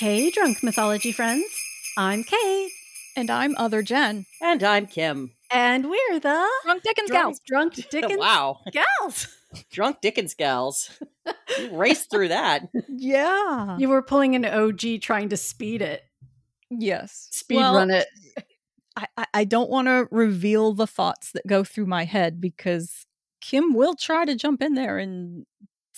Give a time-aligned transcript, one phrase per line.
[0.00, 1.44] Hey, drunk mythology friends.
[1.98, 2.70] I'm Kate.
[3.16, 4.24] And I'm Other Jen.
[4.40, 5.32] And I'm Kim.
[5.50, 7.40] And we're the Drunk Dickens drunk, Gals.
[7.46, 8.60] drunk Dickens wow.
[8.72, 9.28] gals.
[9.70, 10.88] Drunk Dickens gals.
[11.58, 12.62] You raced through that.
[12.88, 13.76] Yeah.
[13.76, 16.02] You were pulling an OG trying to speed it,
[16.70, 17.28] yes.
[17.30, 18.06] speed Well, run it.
[18.96, 23.04] I, I- I don't want to reveal the thoughts that go through my head because
[23.42, 25.44] Kim will try to jump in there and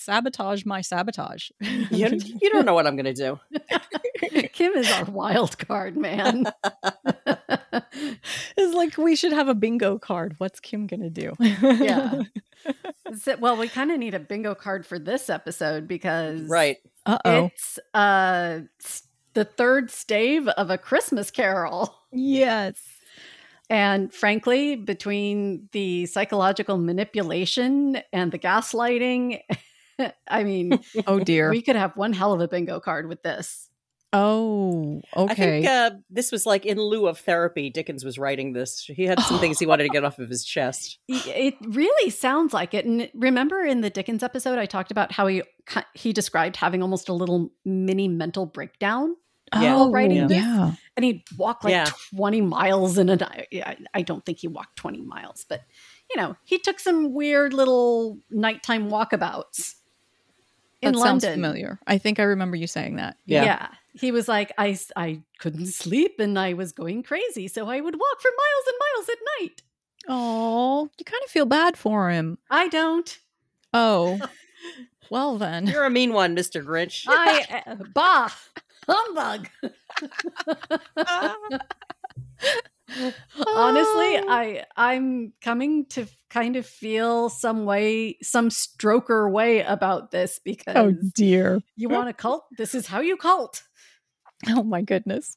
[0.02, 1.50] sabotage my sabotage.
[1.90, 2.08] You,
[2.40, 3.38] you don't know what I'm going to do.
[4.52, 6.46] Kim is our wild card, man.
[8.56, 10.34] it's like we should have a bingo card.
[10.38, 11.32] What's Kim gonna do?
[11.40, 12.22] Yeah.
[13.18, 16.78] So- well, we kind of need a bingo card for this episode because Right.
[17.04, 17.44] Uh oh.
[17.46, 18.60] it's uh
[19.34, 21.94] the third stave of a Christmas Carol.
[22.12, 22.76] Yes.
[23.70, 29.40] And frankly, between the psychological manipulation and the gaslighting,
[30.28, 31.50] I mean, Oh dear.
[31.50, 33.68] we could have one hell of a bingo card with this.
[34.12, 35.00] oh.
[35.14, 35.34] I Okay.
[35.62, 37.70] think uh, this was like in lieu of therapy.
[37.70, 38.84] Dickens was writing this.
[38.84, 40.98] He had some things he wanted to get off of his chest.
[41.08, 42.84] It really sounds like it.
[42.84, 45.42] And remember in the Dickens episode, I talked about how he
[45.94, 49.16] he described having almost a little mini mental breakdown,
[49.54, 49.76] Yeah.
[49.76, 50.38] Oh, writing this.
[50.38, 50.72] yeah.
[50.96, 51.86] and he'd walk like Yeah.
[52.14, 53.48] twenty miles in a night.
[53.54, 55.62] I, I don't think he walked twenty miles, but
[56.10, 59.76] you know, he took some weird little nighttime walkabouts
[60.82, 61.78] in That sounds familiar.
[61.86, 63.16] I think I remember you saying that.
[63.24, 63.44] Yeah.
[63.44, 63.68] yeah.
[63.94, 67.48] He was like, I, I couldn't sleep and I was going crazy.
[67.48, 69.62] So I would walk for miles and miles at night.
[70.08, 72.38] Oh, you kind of feel bad for him.
[72.50, 73.18] I don't.
[73.72, 74.18] Oh.
[75.12, 75.66] Well then.
[75.66, 76.64] You're a mean one, Mr.
[76.64, 77.04] Grinch.
[77.06, 78.30] I, uh, bah,
[78.88, 79.46] humbug.
[83.46, 84.26] Honestly, Oh.
[84.28, 90.76] I I'm coming to kind of feel some way, some stroker way about this because
[90.76, 91.60] Oh dear.
[91.76, 92.44] you want a cult.
[92.56, 93.62] This is how you cult.
[94.48, 95.36] Oh my goodness.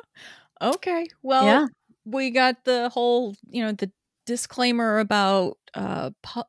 [0.62, 1.06] okay.
[1.22, 1.66] Well, Yeah.
[2.06, 3.90] we got the whole, you know, the
[4.26, 6.42] disclaimer about uh pu-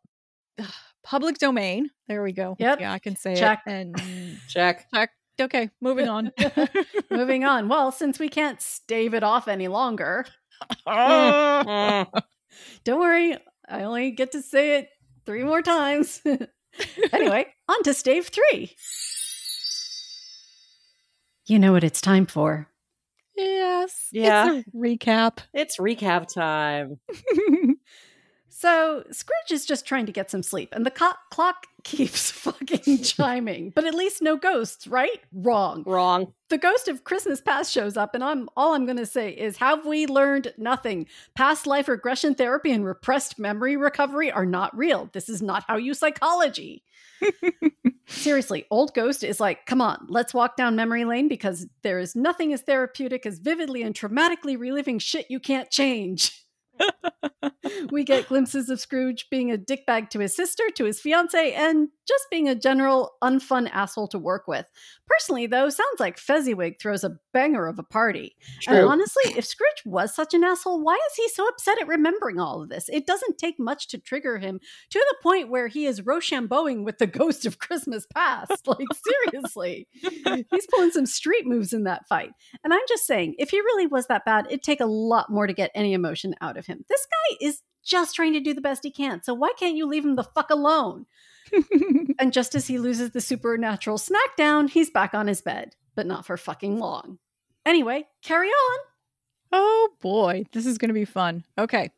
[1.04, 1.90] public domain.
[2.08, 2.56] There we go.
[2.60, 2.80] Yep.
[2.80, 3.60] Yeah, I can say Check.
[3.66, 3.72] it.
[3.72, 3.96] And
[4.48, 4.86] Check.
[4.94, 5.10] check.
[5.42, 6.32] Okay, moving on.
[7.10, 7.68] Moving on.
[7.68, 10.26] Well, since we can't stave it off any longer,
[10.86, 12.08] don't
[12.86, 13.38] worry.
[13.68, 14.90] I only get to say it
[15.26, 16.22] three more times.
[17.14, 18.76] anyway, on to stave three.
[21.46, 22.68] You know what it's time for.
[23.36, 24.08] yes.
[24.12, 24.58] Yeah.
[24.60, 25.40] It's a recap.
[25.54, 27.00] It's recap time.
[28.62, 33.00] So Scrooge is just trying to get some sleep, and the co- clock keeps fucking
[33.04, 33.72] chiming.
[33.74, 35.20] But at least no ghosts, right?
[35.34, 35.82] Wrong.
[35.88, 36.32] Wrong.
[36.50, 39.58] The ghost of Christmas past shows up, and I'm all I'm going to say is,
[39.58, 41.08] have we learned nothing?
[41.36, 45.10] Past life regression therapy and repressed memory recovery are not real.
[45.12, 46.84] This is not how you psychology.
[48.06, 52.16] Seriously, old ghost is like, come on, let's walk down memory lane because there is
[52.16, 56.46] nothing as therapeutic as vividly and traumatically reliving shit you can't change.
[57.92, 61.90] we get glimpses of Scrooge being a dickbag to his sister, to his fiance, and
[62.08, 64.66] just being a general unfun asshole to work with.
[65.08, 68.36] Personally, though, sounds like Fezziwig throws a banger of a party.
[68.68, 72.40] And honestly, if Scrooge was such an asshole, why is he so upset at remembering
[72.40, 72.90] all of this?
[72.90, 74.60] It doesn't take much to trigger him
[74.90, 78.52] to the point where he is Rochambeauing with the ghost of Christmas past.
[78.72, 78.88] Like,
[79.32, 79.88] seriously.
[79.92, 82.32] He's pulling some street moves in that fight.
[82.64, 85.46] And I'm just saying, if he really was that bad, it'd take a lot more
[85.46, 86.71] to get any emotion out of him.
[86.90, 89.24] This guy is just trying to do the best he can.
[89.24, 91.06] So why can't you leave him the fuck alone?
[92.20, 96.24] And just as he loses the supernatural smackdown, he's back on his bed, but not
[96.24, 97.18] for fucking long.
[97.66, 98.80] Anyway, carry on.
[99.52, 101.44] Oh boy, this is going to be fun.
[101.58, 101.90] Okay.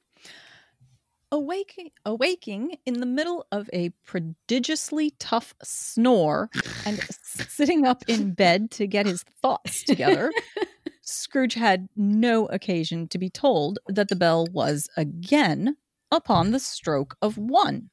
[1.29, 6.50] Awaking, awaking in the middle of a prodigiously tough snore
[6.85, 10.31] and sitting up in bed to get his thoughts together,
[11.05, 15.75] Scrooge had no occasion to be told that the bell was again
[16.11, 17.89] upon the stroke of one.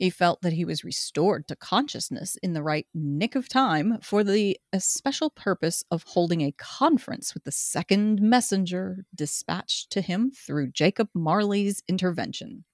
[0.00, 4.24] He felt that he was restored to consciousness in the right nick of time for
[4.24, 10.30] the uh, especial purpose of holding a conference with the second messenger dispatched to him
[10.30, 12.64] through Jacob Marley's intervention.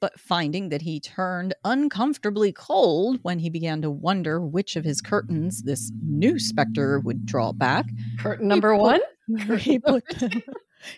[0.00, 5.00] But finding that he turned uncomfortably cold when he began to wonder which of his
[5.00, 7.86] curtains this new specter would draw back,
[8.18, 9.00] Curtain number put- one.
[9.58, 10.30] he put them,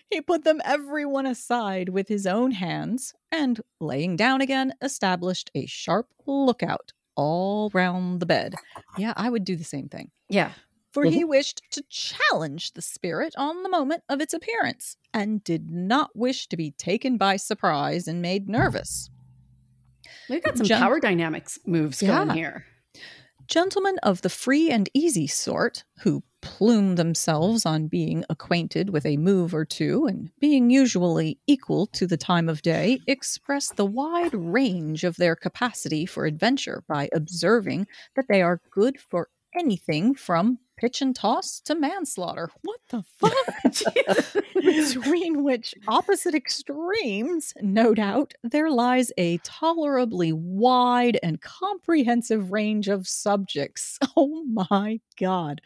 [0.09, 5.49] he put them every one aside with his own hands and laying down again established
[5.55, 8.55] a sharp lookout all round the bed
[8.97, 10.51] yeah i would do the same thing Yeah.
[10.91, 11.13] For mm-hmm.
[11.13, 16.15] he wished to challenge the spirit on the moment of its appearance and did not
[16.15, 19.09] wish to be taken by surprise and made nervous.
[20.29, 22.65] We've got some Gen- power dynamics moves going here.
[23.47, 29.17] Gentlemen of the free and easy sort, who plume themselves on being acquainted with a
[29.17, 34.33] move or two and being usually equal to the time of day, express the wide
[34.33, 40.57] range of their capacity for adventure by observing that they are good for anything from
[40.81, 42.49] pitch and toss to manslaughter.
[42.63, 44.43] What the fuck?
[44.55, 53.07] Between which opposite extremes, no doubt, there lies a tolerably wide and comprehensive range of
[53.07, 53.97] subjects.
[54.17, 55.61] Oh my God.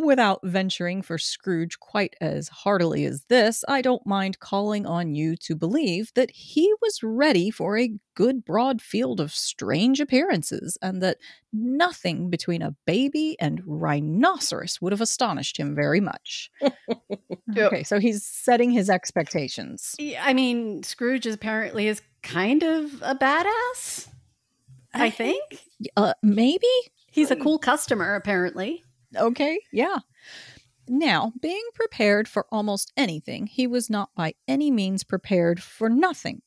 [0.00, 5.34] Without venturing for Scrooge quite as heartily as this, I don't mind calling on you
[5.38, 11.02] to believe that he was ready for a good broad field of strange appearances, and
[11.02, 11.16] that
[11.52, 16.48] nothing between a baby and rhinoceros would have astonished him very much.
[17.58, 19.96] okay, so he's setting his expectations.
[20.20, 24.06] I mean, Scrooge apparently is kind of a badass.
[24.94, 25.42] I think
[25.96, 26.68] Uh, maybe?
[27.10, 28.14] he's a cool customer.
[28.14, 28.84] Apparently,
[29.16, 29.98] Okay, yeah.
[30.88, 36.42] Now, being prepared for almost anything, he was not by any means prepared for nothing.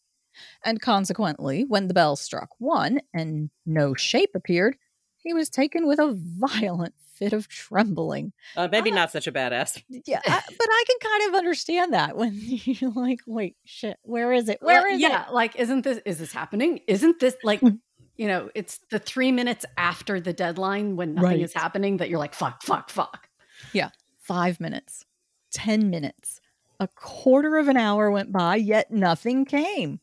[0.66, 4.78] And consequently, when the bell struck one and no shape appeared,
[5.18, 8.34] he was taken with a violent fit of trembling.
[8.58, 8.96] Uh, maybe Ah.
[8.96, 9.84] not such a badass.
[10.07, 14.31] Yeah, I- but I can kind of understand that when you're like, wait, shit, where
[14.34, 14.57] is it?
[14.62, 16.80] Where Well, is yeah, like isn't this is this happening?
[16.88, 17.80] Isn't this like Mm.
[18.21, 18.51] You know?
[18.53, 22.62] It's the three minutes after the deadline when nothing is happening that you're like fuck,
[22.62, 23.27] fuck, fuck.
[23.73, 23.89] it?
[24.19, 25.06] Five minutes,
[25.53, 26.39] 10 minutes,
[26.79, 30.00] a quarter of an hour went by, yet nothing came.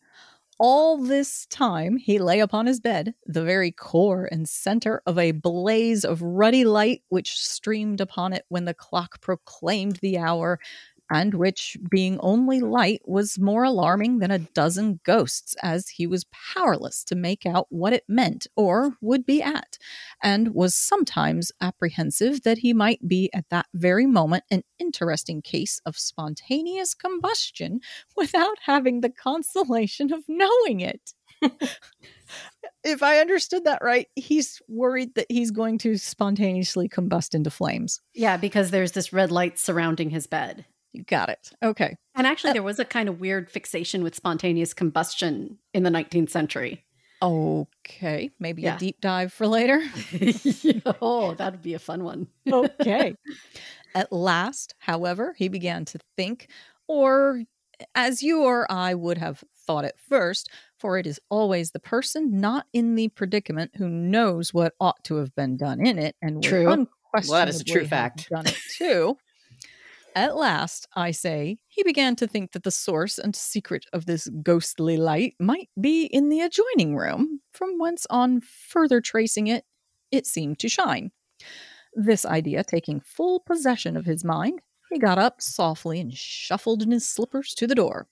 [0.59, 5.31] All this time, he lay upon his bed, the very core and center of a
[5.31, 10.59] blaze of ruddy light which streamed upon it when the clock proclaimed the hour,
[11.11, 16.27] and which, being only light, was more alarming than a dozen ghosts, as he was
[16.55, 19.79] powerless to make out what it meant or would be at,
[20.23, 25.81] and was sometimes apprehensive that he might be at that very moment an interesting case
[25.87, 27.81] of spontaneous combustion
[28.17, 31.15] without having the consolation of knowing it.
[32.85, 38.01] if I understood that right, he's worried that he's going to spontaneously combust into flames.
[38.15, 40.65] Yeah, because there's this red light surrounding his bed.
[40.93, 41.51] You got it.
[41.63, 41.97] Okay.
[42.15, 45.91] And actually, Uh, there was a kind of weird fixation with spontaneous combustion in the
[45.91, 46.85] 19th century.
[47.23, 48.31] Okay.
[48.39, 48.77] Maybe Yeah.
[48.77, 49.83] a deep dive for later.
[51.03, 52.29] oh, that'd be a fun one.
[52.51, 53.15] okay.
[53.95, 56.49] At last, however, he began to think,
[56.87, 57.43] or
[57.95, 62.41] as you or I would have thought at first, for it is always the person
[62.41, 66.43] not in the predicament who knows what ought to have been done in it, and
[66.43, 66.67] True.
[66.67, 66.87] Well,
[67.31, 68.29] that is a true fact.
[68.29, 69.17] Done it too.
[70.15, 74.29] At last, I say, he began to think that the source and secret of this
[74.43, 79.65] ghostly light might be in the adjoining room, from whence, on further tracing it,
[80.11, 81.13] it seemed to shine.
[81.95, 84.61] This idea taking full possession of his mind,
[84.91, 88.09] he got up softly and shuffled in his slippers to the door.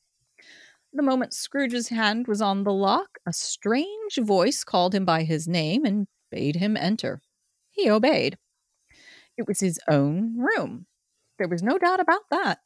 [0.92, 5.48] The moment Scrooge's hand was on the lock, a strange voice called him by his
[5.48, 7.20] name and bade him enter.
[7.70, 8.38] He obeyed.
[9.36, 10.86] It was his own room.
[11.38, 12.60] There was no doubt about that.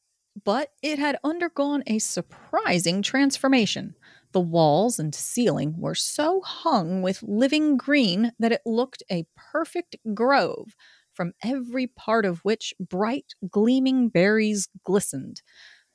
[0.44, 3.94] But it had undergone a surprising transformation.
[4.32, 9.97] The walls and ceiling were so hung with living green that it looked a perfect
[10.14, 10.76] grove,
[11.12, 15.42] from every part of which bright, gleaming berries glistened.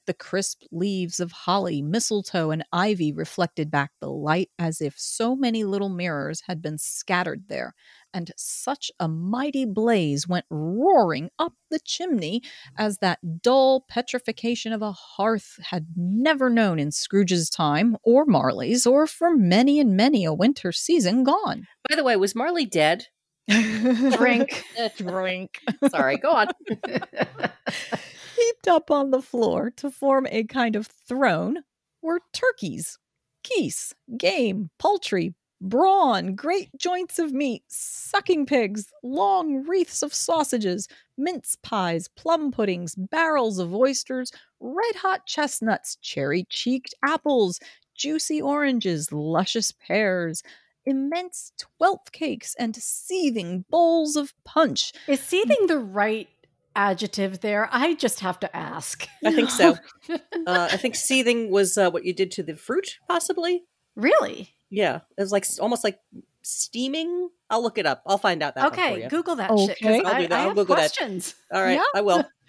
[0.05, 5.35] The crisp leaves of holly, mistletoe, and ivy reflected back the light as if so
[5.35, 7.73] many little mirrors had been scattered there,
[8.15, 12.49] and such a mighty blaze went roaring up the chimney mm.
[12.77, 18.87] as that dull petrification of a hearth had never known in Scrooge's time, or Marley's,
[18.87, 21.67] or for many and many a winter season gone.
[21.89, 23.07] By the way, was Marley dead?
[23.49, 24.63] Drink.
[24.97, 25.59] Drink.
[25.91, 26.47] Sorry, go on.
[28.37, 31.59] Heaped up on the floor to form a kind of throne
[32.01, 32.97] were turkeys,
[33.43, 35.33] geese, game, poultry,
[35.65, 42.95] brawn, great joints of meat, sucking pigs, long wreaths of sausages, mince pies, plum puddings,
[42.95, 47.59] barrels of oysters, red hot chestnuts, cherry cheeked apples,
[47.95, 50.43] juicy oranges, luscious pears,
[50.85, 54.93] immense twelfth cakes, and seething bowls of punch.
[55.07, 56.29] Is seething the right
[56.75, 57.67] adjective there?
[57.71, 59.07] I just have to ask.
[59.25, 59.77] I think so.
[60.47, 63.63] Uh, I think seething was uh, what you did to the fruit, possibly.
[63.95, 64.54] Really?
[64.69, 65.99] Yeah, it was like almost like
[66.41, 67.29] steaming.
[67.49, 68.01] I'll look it up.
[68.05, 68.71] I'll find out that.
[68.71, 69.09] one for Okay, you.
[69.09, 69.79] Google that shit.
[69.81, 70.03] 'cause Okay.
[70.03, 70.39] I'll do that.
[70.39, 70.93] I I'll have Google that.
[70.95, 71.35] questions.
[71.51, 71.83] All right, Yeah.
[71.93, 72.23] I will.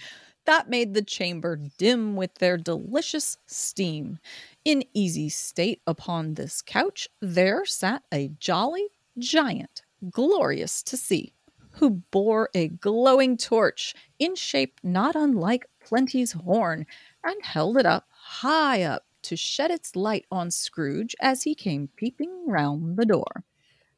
[0.46, 4.18] That made the chamber dim with their delicious steam.
[4.64, 8.87] In easy state upon this couch, there sat a jolly
[9.18, 11.35] giant, glorious to see,
[11.73, 16.87] who bore a glowing torch in shape not unlike Plenty's horn
[17.25, 21.88] and held it up high up to shed its light on Scrooge as he came
[21.97, 23.45] peeping round the door.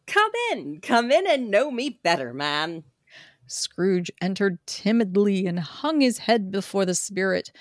[0.07, 2.85] Come in, come in and know me better, man.
[3.47, 7.53] Scrooge entered timidly and hung his head before the spirit.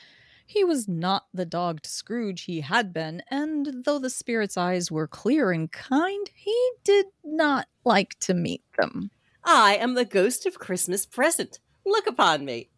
[0.45, 5.07] He was not the dogged Scrooge he had been, and though the spirit's eyes were
[5.07, 9.11] clear and kind, he did not like to meet them.
[9.43, 11.59] I am the ghost of Christmas present.
[11.85, 12.69] Look upon me.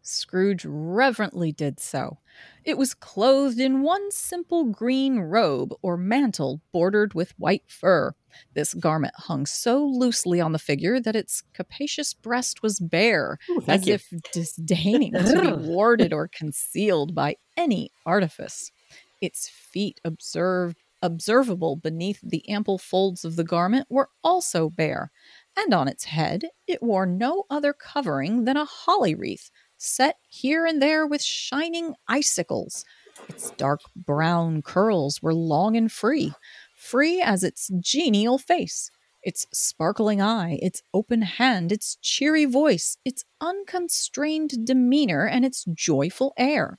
[0.00, 2.18] Scrooge reverently did so.
[2.64, 8.14] It was clothed in one simple green robe or mantle bordered with white fur.
[8.54, 13.62] This garment hung so loosely on the figure that its capacious breast was bare, Ooh,
[13.68, 13.94] as you.
[13.94, 18.72] if disdaining to be warded or concealed by any artifice.
[19.20, 25.10] Its feet observed observable beneath the ample folds of the garment were also bare,
[25.56, 29.50] and on its head it wore no other covering than a holly wreath,
[29.84, 32.84] set here and there with shining icicles.
[33.28, 36.32] Its dark brown curls were long and free,
[36.76, 38.90] free as its genial face,
[39.22, 46.32] its sparkling eye, its open hand, its cheery voice, its unconstrained demeanor, and its joyful
[46.36, 46.78] air.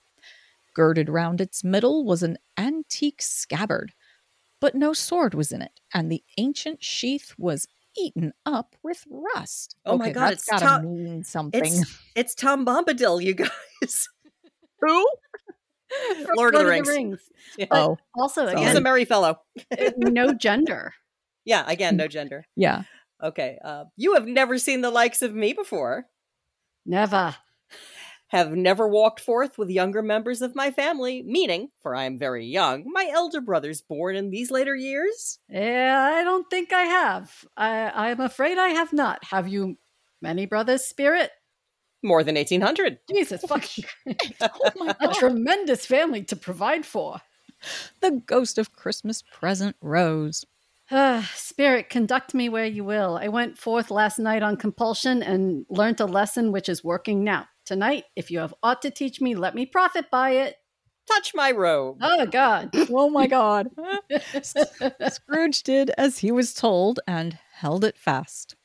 [0.74, 3.94] Girded round its middle was an antique scabbard,
[4.60, 7.68] but no sword was in it, and the ancient sheath was
[7.98, 9.76] eaten up with rust.
[9.86, 11.64] Oh my God, that's it's gotta to- mean something.
[11.64, 14.08] It's it's Tom Bombadil, you guys.
[14.82, 15.08] Who?
[16.26, 17.20] From Lord of the Rings.
[17.58, 17.68] Yeah.
[17.72, 18.60] Oh, Also, Sorry.
[18.66, 19.40] He's a merry fellow.
[19.98, 20.94] no gender.
[21.46, 22.46] Yeah, again, no gender.
[22.56, 22.84] yeah.
[23.24, 23.58] Okay.
[23.64, 26.06] Uh, you have never seen the likes of me before.
[26.86, 27.36] Never.
[28.30, 32.46] Have never walked forth with younger members of my family, meaning, for I am very
[32.46, 35.40] young, my elder brothers born in these later years.
[35.48, 37.46] Yeah, I don't think I have.
[37.56, 39.24] I, I'm afraid I have not.
[39.26, 39.78] Have you
[40.22, 41.32] many brothers, Spirit?
[42.02, 42.98] More than 1800.
[43.10, 43.86] Jesus fucking
[44.42, 47.22] Oh my a tremendous family to provide for.
[48.02, 50.46] the ghost of Christmas present rose.
[50.92, 53.18] Ah, Spirit, conduct me where you will.
[53.22, 57.48] I went forth last night on compulsion and learnt a lesson which is working now.
[57.66, 60.58] Tonight, if you have aught to teach me, let me profit by it.
[61.08, 61.98] Touch my robe.
[62.02, 62.70] Oh, God.
[62.92, 63.70] Oh my God.
[65.10, 68.56] Scrooge did as he was told and held it fast.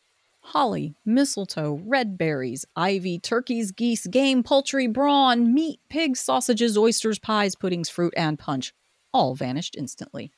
[0.40, 7.54] Holly, mistletoe, red berries, ivy, turkeys, geese, game, poultry, brawn, meat, pigs, sausages, oysters, pies,
[7.54, 8.75] puddings, fruit, and punch
[9.12, 10.33] all vanished instantly.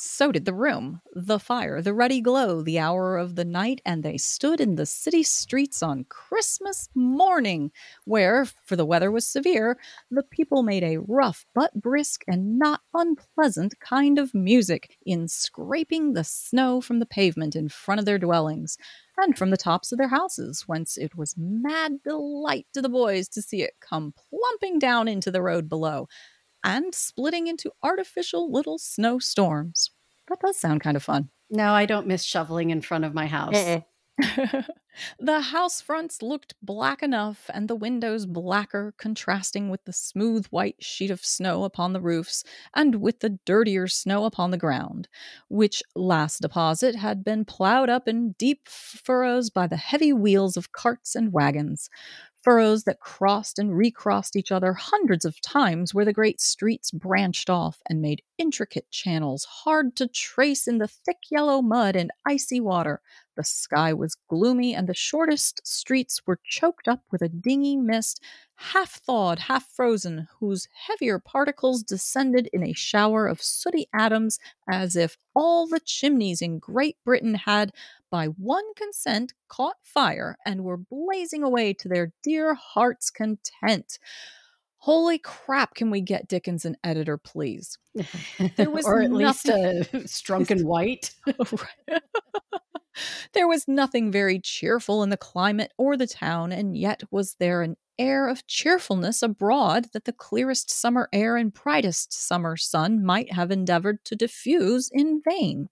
[0.00, 4.04] So did the room, the fire, the ruddy glow, the hour of the night, and
[4.04, 7.72] they stood in the city streets on Christmas morning,
[8.04, 9.76] where, for the weather was severe,
[10.08, 16.12] the people made a rough but brisk and not unpleasant kind of music in scraping
[16.12, 18.78] the snow from the pavement in front of their dwellings
[19.16, 23.28] and from the tops of their houses, whence it was mad delight to the boys
[23.30, 26.06] to see it come plumping down into the road below
[26.64, 29.90] and splitting into artificial little snowstorms.
[30.28, 31.30] That does sound kind of fun.
[31.50, 33.54] No, I don't miss shoveling in front of my house.
[35.18, 40.82] The house fronts looked black enough, and the windows blacker, contrasting with the smooth white
[40.82, 42.42] sheet of snow upon the roofs
[42.74, 45.08] and with the dirtier snow upon the ground,
[45.48, 50.72] which last deposit had been ploughed up in deep furrows by the heavy wheels of
[50.72, 51.88] carts and wagons.
[52.48, 57.50] Furrows that crossed and recrossed each other hundreds of times where the great streets branched
[57.50, 62.58] off and made intricate channels hard to trace in the thick yellow mud and icy
[62.58, 63.02] water.
[63.36, 68.22] The sky was gloomy, and the shortest streets were choked up with a dingy mist,
[68.56, 74.96] half thawed, half frozen, whose heavier particles descended in a shower of sooty atoms, as
[74.96, 77.74] if all the chimneys in Great Britain had,
[78.10, 83.98] by one consent, caught fire and were blazing away to their dear heart's content.
[84.78, 87.78] Holy crap, can we get Dickens an editor, please?
[88.56, 91.14] There was or at least nothing- strunk and white.
[93.32, 97.62] There was nothing very cheerful in the climate or the town, and yet was there
[97.62, 103.32] an air of cheerfulness abroad that the clearest summer air and brightest summer sun might
[103.32, 105.68] have endeavored to diffuse in vain.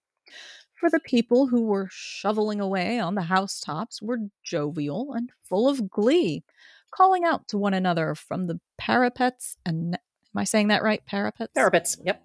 [0.77, 5.91] For the people who were shoveling away on the housetops were jovial and full of
[5.91, 6.45] glee,
[6.91, 10.01] calling out to one another from the parapets and am
[10.37, 11.05] I saying that right?
[11.07, 11.53] Parapets?
[11.55, 11.97] Parapets.
[12.05, 12.23] Yep.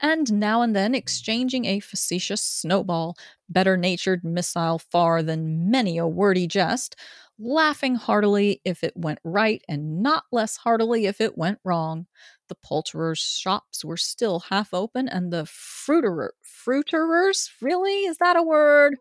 [0.00, 3.16] and now and then exchanging a facetious snowball,
[3.48, 6.96] better natured missile far than many a wordy jest,
[7.38, 12.06] laughing heartily if it went right and not less heartily if it went wrong.
[12.48, 18.04] The poulterers' shops were still half open, and the fruiterer, fruiterers, really?
[18.04, 18.96] Is that a word?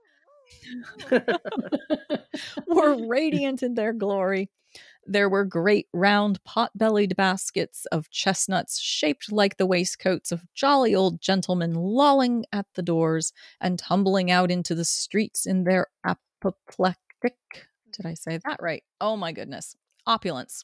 [2.68, 4.50] were radiant in their glory.
[5.06, 10.96] There were great round pot bellied baskets of chestnuts shaped like the waistcoats of jolly
[10.96, 17.36] old gentlemen lolling at the doors and tumbling out into the streets in their apoplectic.
[17.92, 18.84] Did I say that right?
[19.02, 19.76] Oh my goodness.
[20.08, 20.64] Opulence.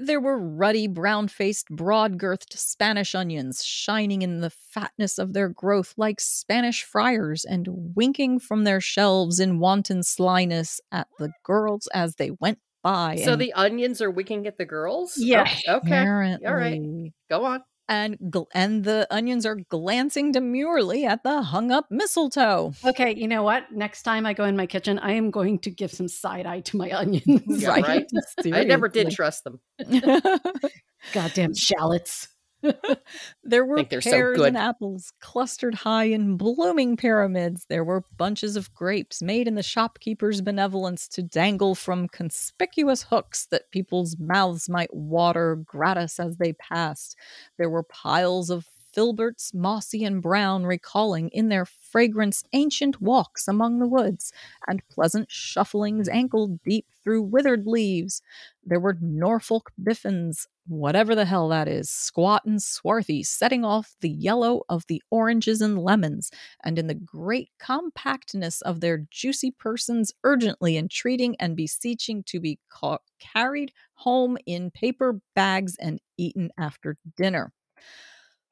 [0.00, 5.48] There were ruddy, brown faced, broad girthed Spanish onions shining in the fatness of their
[5.48, 11.88] growth like Spanish friars and winking from their shelves in wanton slyness at the girls
[11.88, 13.16] as they went by.
[13.24, 15.16] So and the onions are winking at the girls?
[15.16, 15.48] Yeah.
[15.66, 15.88] Oh, okay.
[15.88, 17.12] apparently, All right.
[17.28, 17.64] Go on.
[17.88, 22.74] And gl- and the onions are glancing demurely at the hung up mistletoe.
[22.84, 23.72] Okay, you know what?
[23.72, 26.60] Next time I go in my kitchen, I am going to give some side eye
[26.60, 27.42] to my onions.
[27.62, 28.06] Yeah, right.
[28.52, 29.60] I never did trust them.
[31.12, 32.28] Goddamn shallots.
[33.44, 34.48] there were so pears good.
[34.48, 37.66] and apples clustered high in blooming pyramids.
[37.68, 43.46] There were bunches of grapes made in the shopkeeper's benevolence to dangle from conspicuous hooks
[43.46, 47.16] that people's mouths might water gratis as they passed.
[47.56, 48.66] There were piles of
[48.98, 54.32] filberts, mossy and brown, recalling in their fragrance ancient walks among the woods,
[54.66, 58.22] and pleasant shufflings ankle deep through withered leaves.
[58.64, 64.10] There were Norfolk biffins, whatever the hell that is, squat and swarthy, setting off the
[64.10, 66.30] yellow of the oranges and lemons,
[66.64, 72.58] and in the great compactness of their juicy persons, urgently entreating and beseeching to be
[72.68, 77.52] ca- carried home in paper bags and eaten after dinner.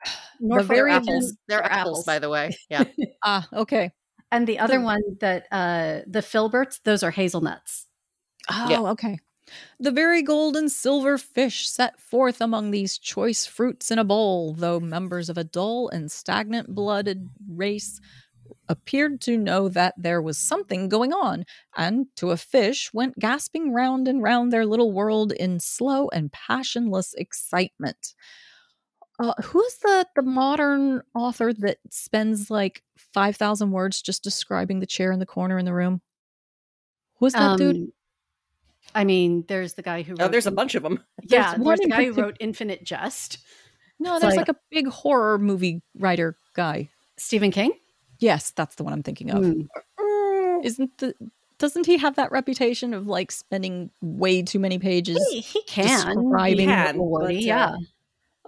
[0.40, 1.36] Norfolk very They're apples.
[1.48, 2.50] They're are apples, by the way.
[2.70, 2.84] Yeah.
[3.24, 3.90] Ah, okay.
[4.30, 7.86] And the other one that uh the filberts, those are hazelnuts.
[8.50, 8.90] Oh, Yeah.
[8.92, 9.18] okay.
[9.78, 14.54] The very gold and silver fish set forth among these choice fruits in a bowl,
[14.54, 18.00] though members of a dull and stagnant blooded race
[18.68, 21.44] appeared to know that there was something going on,
[21.76, 26.32] and to a fish went gasping round and round their little world in slow and
[26.32, 28.14] passionless excitement.
[29.18, 34.86] Uh, who's the the modern author that spends like five thousand words just describing the
[34.86, 36.02] chair in the corner in the room?
[37.18, 37.80] Who's that dude?
[38.94, 41.02] I mean, there's the guy who wrote Oh, there's a bunch of them.
[41.28, 43.38] Yeah, There's there's the guy who wrote Infinite Jest.
[43.98, 46.88] No, It's there's like- like, a big horror movie writer guy.
[47.18, 47.72] Stephen King?
[48.18, 49.42] Yes, that's the one I'm thinking of.
[49.42, 50.64] Mm.
[50.64, 51.14] Isn't the
[51.58, 55.18] doesn't he have that reputation of like spending way too many pages?
[55.30, 55.86] He, he can.
[56.16, 57.76] describing He can, little wordy, but, uh, yeah.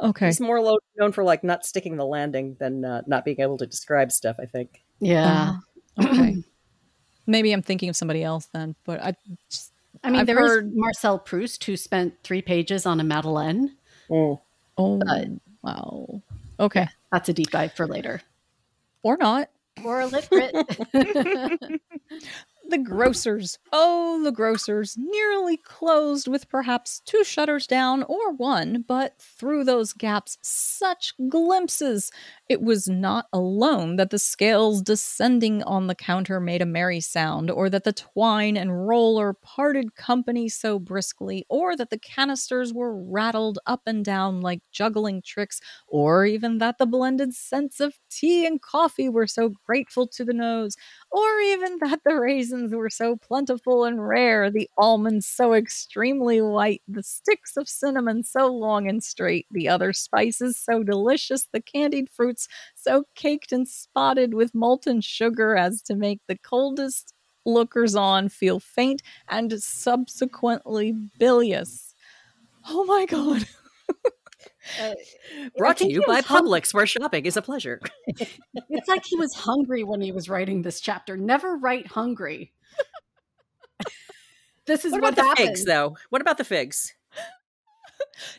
[0.00, 0.26] Okay.
[0.26, 3.56] He's more lo- known for like not sticking the landing than uh, not being able
[3.58, 4.36] to describe stuff.
[4.38, 4.82] I think.
[5.00, 5.56] Yeah.
[5.98, 6.36] Uh, okay.
[7.26, 9.14] Maybe I'm thinking of somebody else then, but I
[9.50, 9.72] just
[10.04, 13.76] I mean, I've there is heard- Marcel Proust who spent three pages on a Madeleine.
[14.10, 14.40] Oh,
[14.76, 15.28] oh But-
[15.62, 16.22] wow.
[16.60, 16.88] Okay.
[17.12, 18.20] That's a deep dive for later.
[19.02, 19.50] Or not.
[19.84, 20.54] Or a lit crit.
[22.70, 23.58] The grocers.
[23.72, 24.94] Oh, the grocers.
[24.98, 32.10] Nearly closed with perhaps two shutters down or one, but through those gaps, such glimpses.
[32.46, 37.50] It was not alone that the scales descending on the counter made a merry sound,
[37.50, 42.94] or that the twine and roller parted company so briskly, or that the canisters were
[43.02, 48.44] rattled up and down like juggling tricks, or even that the blended scents of tea
[48.44, 50.76] and coffee were so grateful to the nose
[51.10, 56.82] or even that the raisins were so plentiful and rare, the almonds so extremely white,
[56.86, 62.10] the sticks of cinnamon so long and straight, the other spices so delicious, the candied
[62.10, 67.14] fruits so caked and spotted with molten sugar as to make the coldest
[67.46, 71.94] lookers on feel faint and subsequently bilious.
[72.68, 73.46] Oh my god.
[74.80, 74.94] Uh,
[75.56, 77.80] Brought to you by was hung- Publix, where shopping is a pleasure.
[78.06, 81.16] it's like he was hungry when he was writing this chapter.
[81.16, 82.52] Never write hungry.
[84.66, 85.48] this is What what, about the happens.
[85.48, 85.96] figs, though?
[86.10, 86.94] What about the figs?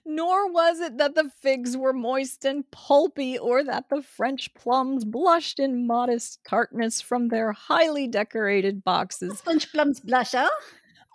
[0.05, 5.05] Nor was it that the figs were moist and pulpy, or that the French plums
[5.05, 10.49] blushed in modest tartness from their highly decorated boxes, French plums blush, huh?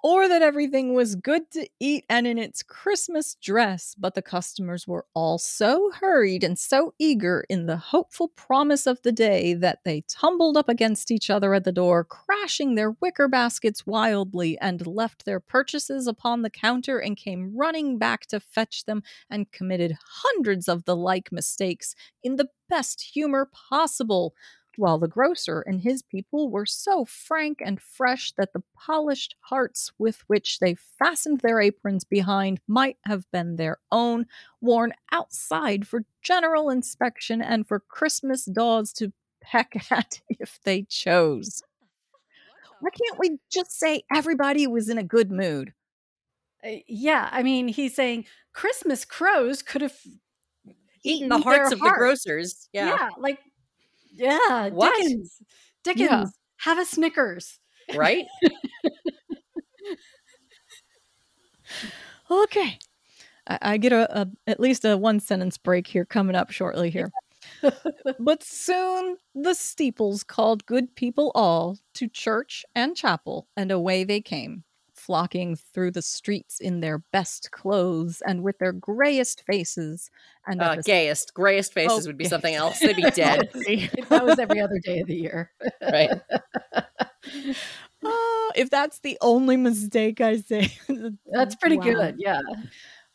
[0.04, 4.86] Or that everything was good to eat and in its Christmas dress, but the customers
[4.86, 9.78] were all so hurried and so eager in the hopeful promise of the day that
[9.82, 14.86] they tumbled up against each other at the door, crashing their wicker baskets wildly, and
[14.86, 19.96] left their purchases upon the counter and came running back to fetch them and committed
[20.06, 24.34] hundreds of the like mistakes in the best humor possible
[24.76, 29.92] while the grocer and his people were so frank and fresh that the polished hearts
[29.98, 34.26] with which they fastened their aprons behind might have been their own,
[34.60, 41.62] worn outside for general inspection and for Christmas daws to peck at if they chose.
[42.80, 45.72] Why can't we just say everybody was in a good mood?
[46.64, 49.96] Uh, yeah, I mean, he's saying Christmas crows could have
[51.02, 52.68] eaten the hearts of the grocers.
[52.72, 52.88] Yeah.
[52.88, 53.38] Yeah, like
[54.14, 54.96] yeah, What?
[54.96, 55.38] Dickens.
[55.82, 56.24] Dickens, Yeah.
[56.58, 57.58] have a Snickers.
[57.94, 58.24] Right?
[62.30, 62.78] Okay.
[63.46, 66.90] I, I get a, a at least a one sentence break here coming up shortly
[66.90, 67.10] here.
[68.18, 74.20] but soon the steeples called good people all to church and chapel, and away they
[74.20, 74.64] came,
[75.06, 80.10] flocking through the streets in their best clothes and with their grayest faces.
[80.46, 82.30] And Uh, the gayest, grayest faces Oh, would be gayest.
[82.30, 82.82] something else.
[82.82, 83.48] They'd be dead.
[84.10, 85.50] that was every other day of the year.
[85.90, 86.10] right.
[88.04, 90.70] Ah, if that's the only mistake I say,
[91.32, 91.84] That's pretty Wow.
[91.94, 92.14] good.
[92.18, 92.40] Yeah.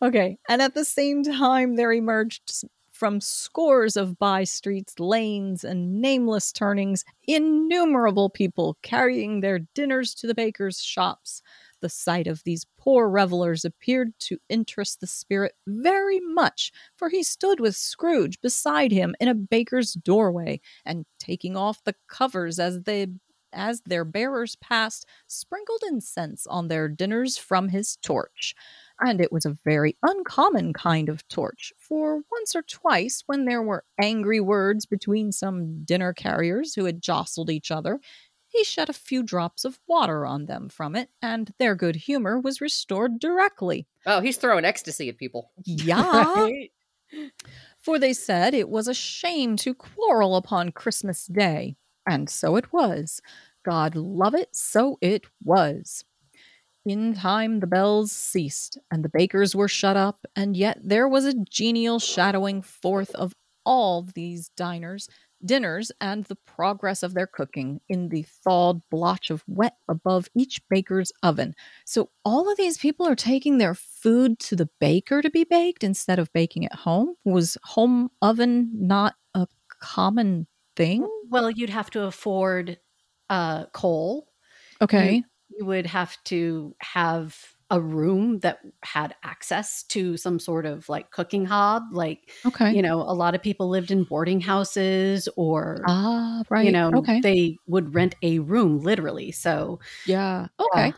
[0.02, 0.38] Okay.
[0.48, 6.52] And at the same time, there emerged from scores of by streets, lanes, and nameless
[6.52, 11.42] turnings innumerable people carrying their dinners to the bakers' shops.
[11.82, 17.24] The sight of these poor revelers appeared to interest the spirit very much, for he
[17.24, 22.82] stood with Scrooge beside him in a baker's doorway, and taking off the covers as
[22.84, 23.08] they
[23.52, 28.54] as their bearers passed, sprinkled incense on their dinners from his torch.
[29.00, 33.62] And it was a very uncommon kind of torch, for once or twice, when there
[33.64, 38.00] were angry words between some dinner carriers who had jostled each other,
[38.50, 42.40] he shed a few drops of water on them from it, and their good humor
[42.40, 43.88] was restored directly.
[44.06, 45.52] Oh, he's throwing ecstasy at people.
[45.66, 46.72] Yeah, Right?
[47.80, 51.76] for they said it was a shame to quarrel upon Christmas Day,
[52.08, 53.22] and so it was.
[53.66, 56.04] God love it, so it was.
[56.86, 61.26] In time the bells ceased, and the bakers were shut up, and yet there was
[61.26, 63.34] a genial shadowing forth of
[63.66, 65.08] all these diners,
[65.44, 70.62] dinners, and the progress of their cooking in the thawed blotch of wet above each
[70.70, 71.56] baker's oven.
[71.86, 75.84] So all of these people are taking their food to the baker to be baked
[75.84, 77.16] instead of baking at home.
[77.26, 79.48] Was home oven not a
[79.82, 81.08] common thing?
[81.30, 82.78] Well, you'd have to afford
[83.30, 84.28] uh, coal.
[84.82, 85.24] Okay.
[85.58, 87.38] You would have to have
[87.70, 91.84] a room that had access to some sort of like cooking hob.
[91.92, 92.74] Like, Okay.
[92.74, 96.66] you know, a lot of people lived in boarding houses or, ah, right.
[96.66, 97.20] you know, okay.
[97.22, 99.32] they would rent a room literally.
[99.32, 100.48] So, yeah.
[100.60, 100.94] Okay.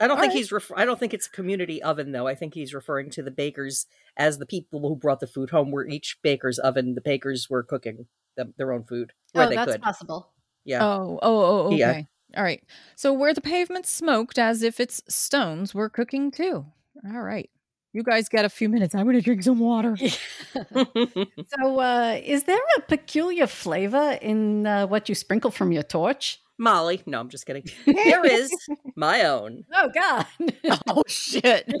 [0.00, 0.38] I don't All think right.
[0.38, 0.50] he's.
[0.50, 2.26] Ref- I don't think it's a community oven though.
[2.26, 5.70] I think he's referring to the bakers as the people who brought the food home.
[5.70, 8.06] Where each baker's oven, the bakers were cooking
[8.36, 9.82] them, their own food where oh, they that's could.
[9.82, 10.32] possible.
[10.64, 10.84] Yeah.
[10.84, 11.76] Oh, oh, oh, okay.
[11.76, 12.02] Yeah.
[12.36, 12.62] All right.
[12.96, 16.66] So where the pavement smoked as if its stones were cooking too.
[17.06, 17.50] All right.
[17.92, 18.92] You guys get a few minutes.
[18.94, 19.96] I'm going to drink some water.
[20.52, 26.40] so, uh, is there a peculiar flavor in uh, what you sprinkle from your torch?
[26.58, 27.02] Molly.
[27.06, 27.64] No, I'm just kidding.
[27.86, 28.50] There is
[28.96, 29.64] my own.
[29.72, 30.26] Oh, God.
[30.88, 31.72] oh shit.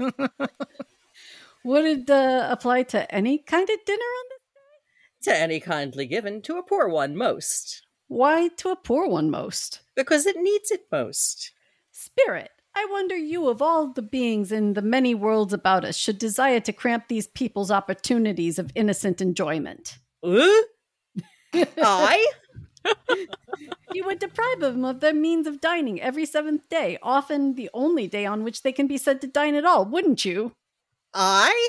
[1.64, 5.24] Would it uh, apply to any kind of dinner on this?
[5.24, 7.82] To any kindly given, to a poor one most.
[8.08, 9.80] Why to a poor one most?
[9.96, 11.52] Because it needs it most.
[11.90, 16.18] Spirit, I wonder you, of all the beings in the many worlds about us, should
[16.18, 19.98] desire to cramp these people's opportunities of innocent enjoyment.
[20.22, 20.48] Uh?
[21.78, 22.26] I?
[23.92, 28.08] You would deprive them of their means of dining every seventh day, often the only
[28.08, 30.52] day on which they can be said to dine at all, wouldn't you?
[31.14, 31.68] I?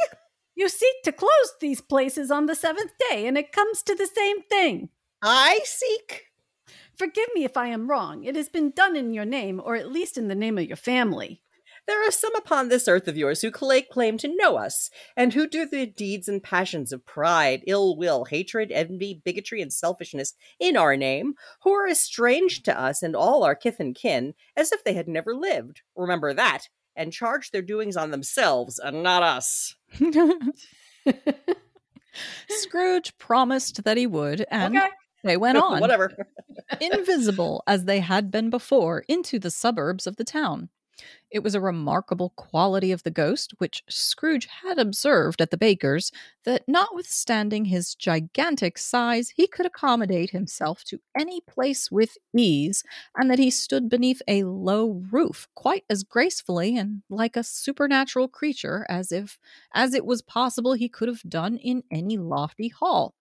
[0.56, 4.08] You seek to close these places on the seventh day, and it comes to the
[4.08, 4.90] same thing.
[5.22, 6.26] I seek?
[6.98, 8.24] Forgive me if I am wrong.
[8.24, 10.78] It has been done in your name, or at least in the name of your
[10.78, 11.42] family.
[11.88, 15.34] There are some upon this earth of yours who lay claim to know us, and
[15.34, 20.34] who do the deeds and passions of pride, ill will, hatred, envy, bigotry, and selfishness
[20.60, 24.34] in our name, who are as strange to us and all our kith and kin
[24.58, 25.82] as if they had never lived.
[25.96, 29.76] Remember that, and charge their doings on themselves and not us.
[32.50, 34.90] Scrooge promised that he would, and okay.
[35.26, 35.82] They went on.
[35.82, 36.16] Whatever.
[36.80, 40.70] invisible as they had been before, into the suburbs of the town.
[41.30, 46.12] It was a remarkable quality of the ghost, which Scrooge had observed at the baker's,
[46.46, 52.84] that notwithstanding his gigantic size, he could accommodate himself to any place with ease,
[53.18, 58.30] and that he stood beneath a low roof quite as gracefully and like a supernatural
[58.30, 59.38] creature as if
[59.74, 63.14] as it was possible he could have done in any lofty hall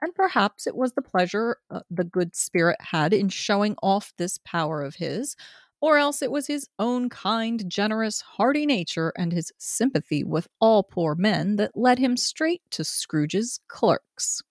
[0.00, 4.38] and perhaps it was the pleasure uh, the good spirit had in showing off this
[4.44, 5.36] power of his,
[5.80, 10.82] or else it was his own kind, generous, hearty nature and his sympathy with all
[10.82, 14.42] poor men that led him straight to Scrooge's clerks.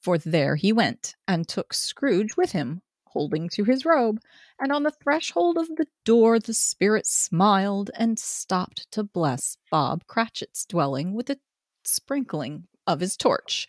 [0.00, 4.20] For there he went, and took Scrooge with him holding to his robe,
[4.60, 10.06] and on the threshold of the door the spirit smiled and stopped to bless Bob
[10.06, 11.38] Cratchit's dwelling with a
[11.84, 13.66] sprinkling of his torch.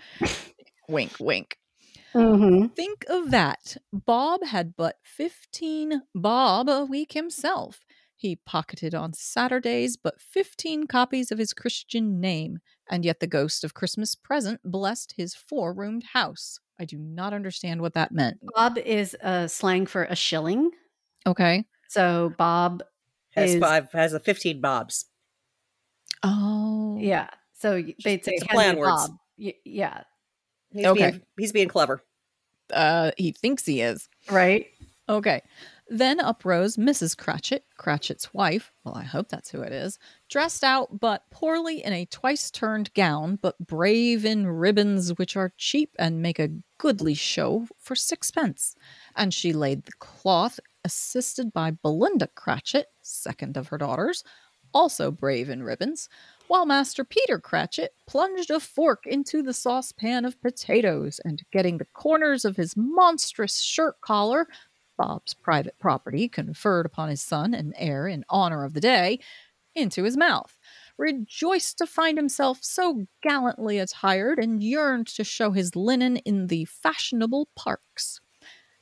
[0.89, 1.57] Wink, wink.
[2.13, 2.67] Mm-hmm.
[2.67, 3.77] Think of that.
[3.93, 7.85] Bob had but 15 bob a week himself.
[8.15, 13.63] He pocketed on Saturdays but 15 copies of his Christian name, and yet the ghost
[13.63, 16.59] of Christmas present blessed his four roomed house.
[16.79, 18.39] I do not understand what that meant.
[18.55, 20.71] Bob is a slang for a shilling.
[21.27, 21.65] Okay.
[21.89, 22.83] So Bob
[23.31, 25.05] Has is five has a fifteen bobs.
[26.23, 26.97] Oh.
[26.99, 27.29] yeah.
[27.53, 29.07] So they'd say it's a "Hand plan words.
[29.07, 29.17] Bob.
[29.37, 30.03] Y- yeah.
[30.71, 31.11] He's Okay.
[31.11, 32.01] being he's being clever.
[32.71, 34.07] Uh, he thinks he is.
[34.29, 34.67] Right.
[35.07, 35.41] Okay.
[35.91, 37.17] Then uprose Mrs.
[37.17, 38.71] Cratchit, Cratchit's wife.
[38.83, 39.97] Well, I hope that's who it is.
[40.29, 45.51] Dressed out, but poorly in a twice turned gown, but brave in ribbons which are
[45.57, 48.75] cheap and make a goodly show for sixpence.
[49.15, 54.23] And she laid the cloth, assisted by Belinda Cratchit, second of her daughters,
[54.75, 56.07] also brave in ribbons,
[56.49, 61.85] while Master Peter Cratchit plunged a fork into the saucepan of potatoes, and getting the
[61.93, 64.47] corners of his monstrous shirt collar
[64.97, 69.19] Bob's private property conferred upon his son and heir in honor of the day,
[69.75, 70.57] into his mouth,
[70.97, 76.65] rejoiced to find himself so gallantly attired and yearned to show his linen in the
[76.65, 78.21] fashionable parks.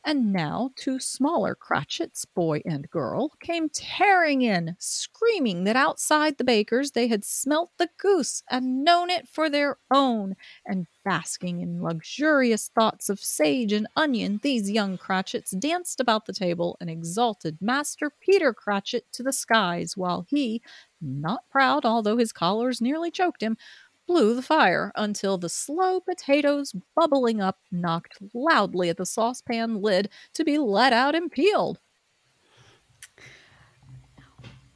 [0.07, 6.45] And now two smaller Cratchits, boy and girl, came tearing in, screaming that outside the
[6.45, 11.83] baker's they had smelt the goose and known it for their own, and basking in
[11.83, 17.57] luxurious thoughts of sage and onion, these young Cratchits danced about the table and exalted
[17.59, 20.61] Master Peter Cratchit to the skies, while he,
[21.01, 23.57] not proud although his collars nearly choked him,
[24.07, 30.09] blew the fire until the slow potatoes bubbling up knocked loudly at the saucepan lid
[30.33, 31.79] to be let out and peeled.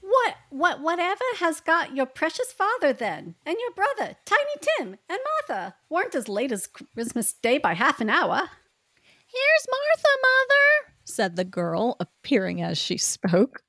[0.02, 5.20] What what whatever has got your precious father then, and your brother, Tiny Tim, and
[5.48, 8.36] Martha, weren't as late as Christmas Day by half an hour.
[8.36, 13.64] Here's Martha, mother, said the girl, appearing as she spoke.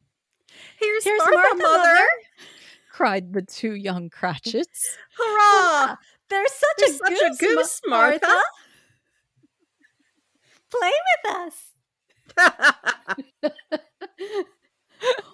[0.79, 1.79] Here's, Here's Martha, Martha, mother.
[1.79, 2.07] mother.
[2.93, 4.97] Cried the two young Cratchits.
[5.19, 5.93] Hurrah!
[5.93, 5.97] Uh,
[6.29, 8.43] There's such There's a such goose, a goose, Ma- Martha.
[10.71, 10.93] Play
[11.25, 11.57] with us.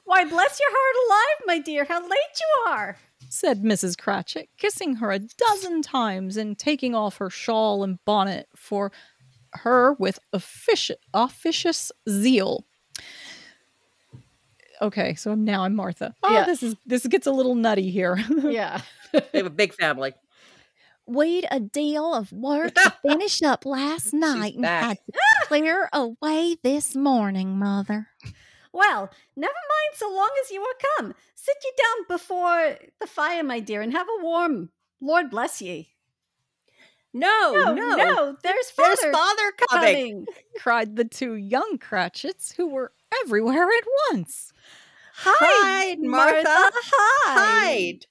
[0.04, 2.96] Why, bless your heart alive, my dear, how late you are.
[3.28, 3.98] said Mrs.
[3.98, 8.90] Cratchit, kissing her a dozen times and taking off her shawl and bonnet for
[9.52, 12.64] her with offici- officious zeal.
[14.80, 16.14] Okay, so now I'm Martha.
[16.22, 16.44] Oh, Yeah.
[16.44, 18.16] this is this gets a little nutty here.
[18.42, 18.80] Yeah.
[19.12, 20.14] they have a big family.
[21.06, 24.82] We'd a deal of work to finish up last night and back.
[24.88, 28.08] had to clear away this morning, Mother.
[28.72, 31.14] Well, never mind so long as you are come.
[31.34, 34.68] Sit ye down before the fire, my dear, and have a warm.
[35.00, 35.88] Lord bless ye.
[37.14, 39.92] No, No, no, no, there's father, There's father coming.
[39.94, 40.26] coming.
[40.58, 42.92] cried the two young Cratchits who were
[43.24, 44.52] everywhere at once.
[45.20, 46.44] Hide, Martha.
[46.46, 46.76] Hide.
[47.26, 48.06] Hide.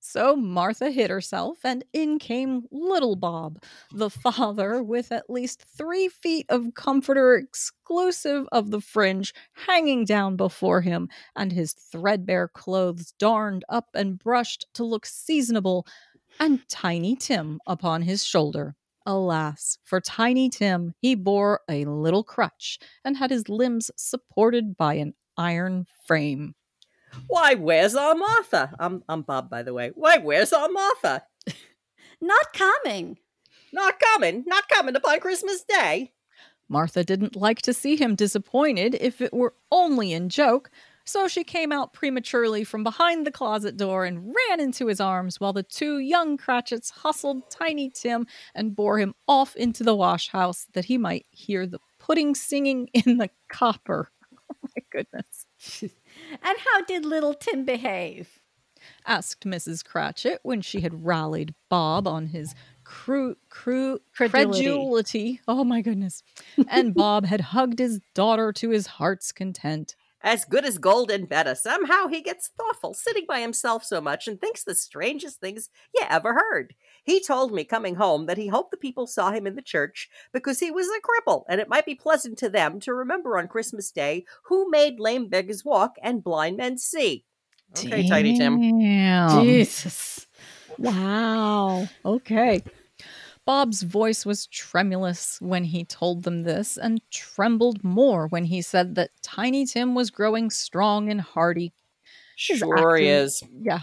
[0.00, 6.08] So Martha hid herself, and in came little Bob, the father, with at least three
[6.08, 13.12] feet of comforter exclusive of the fringe hanging down before him, and his threadbare clothes
[13.20, 15.86] darned up and brushed to look seasonable,
[16.40, 18.74] and Tiny Tim upon his shoulder.
[19.06, 24.94] Alas, for Tiny Tim, he bore a little crutch and had his limbs supported by
[24.94, 26.54] an iron frame.
[27.26, 28.72] Why, where's our Martha?
[28.78, 29.90] I'm I'm Bob, by the way.
[29.94, 31.24] Why, where's our Martha?
[32.20, 33.18] Not coming.
[33.72, 34.44] Not coming.
[34.46, 36.12] Not coming upon Christmas Day.
[36.68, 40.70] Martha didn't like to see him disappointed if it were only in joke,
[41.04, 45.40] so she came out prematurely from behind the closet door and ran into his arms
[45.40, 50.28] while the two young Cratchits hustled Tiny Tim and bore him off into the wash
[50.28, 54.12] house that he might hear the pudding singing in the copper.
[54.76, 55.46] My goodness.
[56.42, 58.40] And how did little Tim behave?
[59.06, 59.84] asked Mrs.
[59.84, 62.54] Cratchit when she had rallied Bob on his
[62.84, 64.64] cru- cru- Credulity.
[64.64, 65.40] credulity.
[65.46, 66.22] Oh my goodness.
[66.68, 69.96] And Bob had hugged his daughter to his heart's content.
[70.22, 71.54] As good as gold and better.
[71.54, 76.02] Somehow he gets thoughtful, sitting by himself so much, and thinks the strangest things you
[76.08, 76.74] ever heard.
[77.04, 80.08] He told me coming home that he hoped the people saw him in the church
[80.32, 83.48] because he was a cripple, and it might be pleasant to them to remember on
[83.48, 87.24] Christmas Day who made lame beggars walk and blind men see.
[87.78, 88.60] Okay, Tiny Tim.
[88.80, 89.44] Damn.
[89.44, 90.26] Jesus.
[90.78, 91.88] Wow.
[92.04, 92.62] Okay.
[93.46, 98.94] Bob's voice was tremulous when he told them this, and trembled more when he said
[98.96, 101.72] that Tiny Tim was growing strong and hardy.
[102.36, 103.42] His Sure he acting- is.
[103.62, 103.80] Yeah.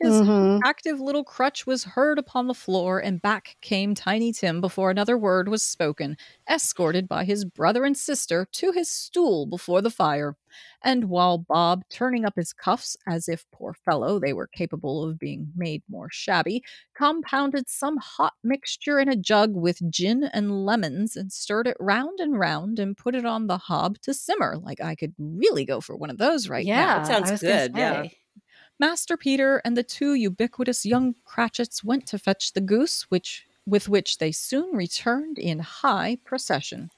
[0.00, 0.62] His Mhm.
[0.64, 5.16] active little crutch was heard upon the floor, and back came Tiny Tim before another
[5.18, 6.16] word was spoken,
[6.50, 10.36] escorted by his brother and sister to his stool before the fire.
[10.82, 15.18] And while Bob, turning up his cuffs as if, poor fellow, they were capable of
[15.18, 16.62] being made more shabby,
[16.94, 22.18] compounded some hot mixture in a jug with gin and lemons and stirred it round
[22.20, 25.80] and round and put it on the hob to simmer, like I could really go
[25.80, 26.86] for one of those right now.
[26.86, 28.06] yeah, That sounds I was gonna good, yeah.
[28.78, 33.88] Master Peter and the two ubiquitous young Cratchits went to fetch the goose, which with
[33.88, 36.90] which they soon returned in high procession.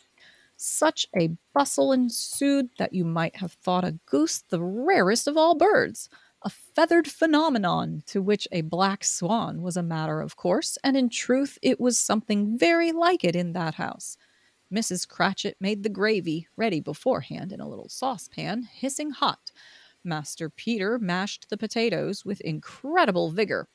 [0.56, 5.54] Such a bustle ensued that you might have thought a goose the rarest of all
[5.54, 6.08] birds,
[6.42, 11.08] a feathered phenomenon to which a black swan was a matter of course, and in
[11.08, 14.16] truth it was something very like it in that house.
[14.72, 15.06] Mrs.
[15.08, 19.52] Cratchit made the gravy ready beforehand in a little saucepan, hissing hot.
[20.04, 23.68] Master Peter mashed the potatoes with incredible vigor.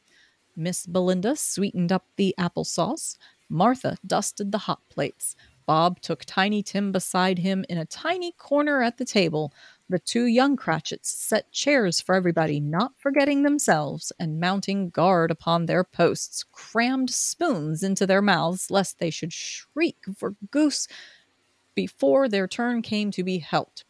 [0.56, 3.18] Miss Belinda sweetened up the applesauce.
[3.50, 5.36] Martha dusted the hot plates.
[5.66, 9.54] Bob took Tiny Tim beside him in a tiny corner at the table.
[9.90, 15.66] The two young Cratchits set chairs for everybody, not forgetting themselves, and mounting guard upon
[15.66, 20.88] their posts, crammed spoons into their mouths lest they should shriek for goose
[21.76, 23.86] before their turn came to be helped.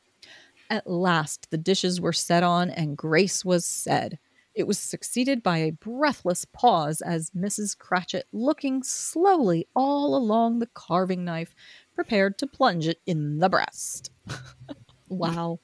[0.73, 4.17] At last, the dishes were set on and grace was said.
[4.55, 7.77] It was succeeded by a breathless pause as Mrs.
[7.77, 11.53] Cratchit, looking slowly all along the carving knife,
[11.93, 14.09] prepared to plunge it in the breast.
[15.09, 15.59] wow.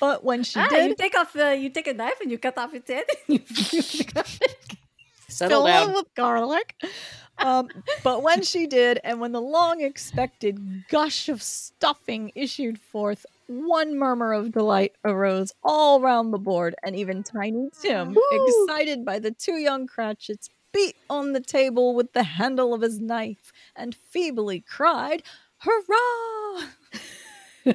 [0.00, 2.38] But when she Ah, did, you take off the you take a knife and you
[2.38, 3.04] cut off its head.
[3.28, 3.40] And you,
[5.28, 5.90] Settle fill down.
[5.90, 6.74] it with garlic.
[7.38, 7.68] Um,
[8.02, 13.96] but when she did, and when the long expected gush of stuffing issued forth, one
[13.96, 18.22] murmur of delight arose all round the board, and even Tiny Tim, Woo!
[18.32, 23.00] excited by the two young Cratchits, beat on the table with the handle of his
[23.00, 25.22] knife and feebly cried,
[25.58, 26.68] Hurrah!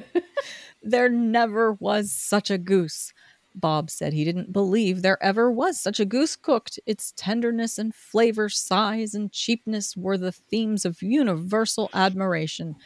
[0.82, 3.12] there never was such a goose.
[3.54, 6.78] Bob said he didn't believe there ever was such a goose cooked.
[6.86, 12.76] Its tenderness and flavor, size and cheapness were the themes of universal admiration.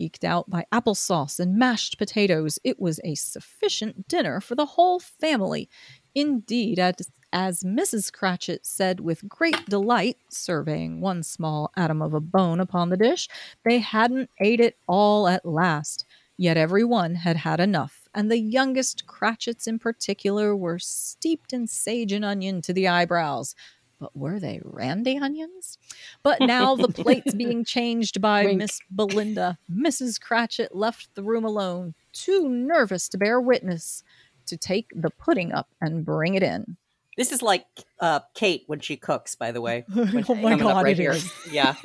[0.00, 4.98] Eked out by applesauce and mashed potatoes, it was a sufficient dinner for the whole
[4.98, 5.68] family.
[6.14, 8.10] Indeed, as, as Mrs.
[8.10, 13.28] Cratchit said with great delight, surveying one small atom of a bone upon the dish,
[13.64, 16.06] they hadn't ate it all at last.
[16.38, 21.66] Yet every one had had enough, and the youngest Cratchits in particular were steeped in
[21.66, 23.54] sage and onion to the eyebrows.
[24.00, 25.76] But were they randy onions?
[26.22, 28.58] But now, the plates being changed by Wink.
[28.58, 30.18] Miss Belinda, Mrs.
[30.18, 34.02] Cratchit left the room alone, too nervous to bear witness,
[34.46, 36.78] to take the pudding up and bring it in.
[37.18, 37.66] This is like
[38.00, 39.84] uh, Kate when she cooks, by the way.
[39.94, 41.12] Oh my god, right it here.
[41.12, 41.30] is.
[41.50, 41.74] Yeah.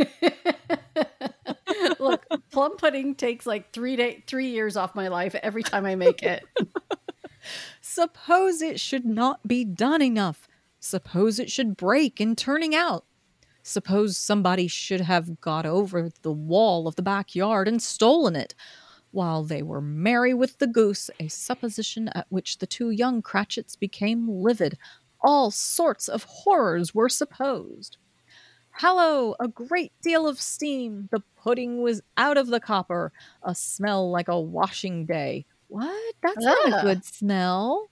[1.99, 5.95] Look, plum pudding takes like three day three years off my life every time I
[5.95, 6.45] make it.
[7.81, 10.47] Suppose it should not be done enough.
[10.85, 13.05] Suppose it should break in turning out.
[13.63, 18.53] Suppose somebody should have got over the wall of the backyard and stolen it.
[19.09, 23.75] While they were merry with the goose, a supposition at which the two young Cratchits
[23.75, 24.77] became livid,
[25.21, 27.97] all sorts of horrors were supposed.
[28.69, 31.07] Hallo, a great deal of steam.
[31.11, 33.11] The pudding was out of the copper.
[33.41, 35.47] A smell like a washing day.
[35.67, 36.13] What?
[36.21, 36.81] That's not a Ah.
[36.83, 37.89] good smell.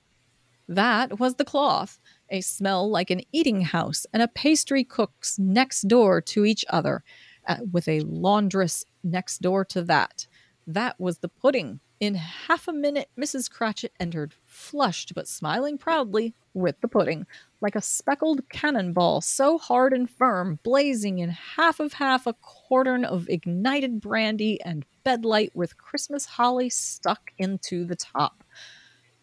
[0.68, 2.00] That was the cloth,
[2.34, 7.04] a smell like an eating house and a pastry cook's next door to each other,
[7.48, 10.28] uh, with a laundress next door to that.
[10.68, 11.80] That was the pudding.
[12.00, 13.50] In half a minute, Mrs.
[13.50, 17.26] Cratchit entered, flushed but smiling proudly, with the pudding,
[17.62, 23.06] like a speckled cannonball, so hard and firm, blazing in half of half a quartern
[23.06, 28.44] of ignited brandy and bedlight with Christmas holly stuck into the top.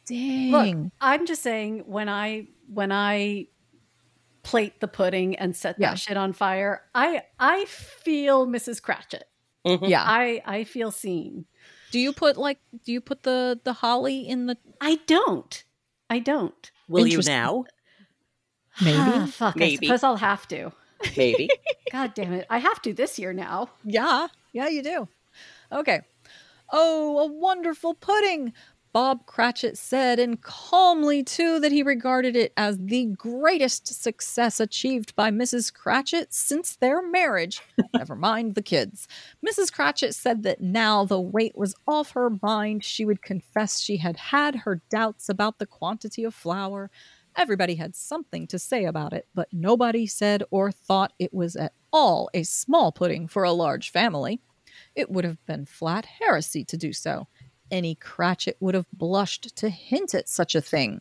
[0.06, 0.90] Dang.
[1.00, 3.46] I'm just saying when I when I
[4.42, 5.90] plate the pudding and set Yeah.
[5.90, 8.80] that shit on fire, I I feel Mrs.
[8.82, 9.24] Cratchit.
[9.66, 9.88] Mhm.
[9.88, 10.02] yeah.
[10.06, 11.44] I I feel seen.
[11.90, 15.64] Do you put like do you put the the holly in the I don't.
[16.08, 16.70] I don't.
[16.88, 17.64] Will you now?
[18.82, 18.96] Maybe.
[18.98, 19.56] Ah, fuck.
[19.56, 19.86] Maybe.
[19.86, 20.72] I suppose I'll have to.
[21.16, 21.48] Maybe.
[21.92, 22.46] God damn it.
[22.50, 23.70] I have to this year now.
[23.84, 24.28] Yeah.
[24.52, 25.08] Yeah, you do.
[25.70, 26.00] Okay.
[26.72, 28.52] Oh, a wonderful pudding.
[28.92, 35.14] Bob Cratchit said, and calmly too, that he regarded it as the greatest success achieved
[35.14, 35.72] by Mrs.
[35.72, 37.62] Cratchit since their marriage.
[37.94, 39.06] Never mind the kids.
[39.46, 39.72] Mrs.
[39.72, 44.16] Cratchit said that now the weight was off her mind, she would confess she had
[44.16, 46.90] had her doubts about the quantity of flour.
[47.36, 51.74] Everybody had something to say about it, but nobody said or thought it was at
[51.92, 54.40] all a small pudding for a large family.
[54.96, 57.28] It would have been flat heresy to do so
[57.70, 61.00] any Cratchit would have blushed to hint at such a thing.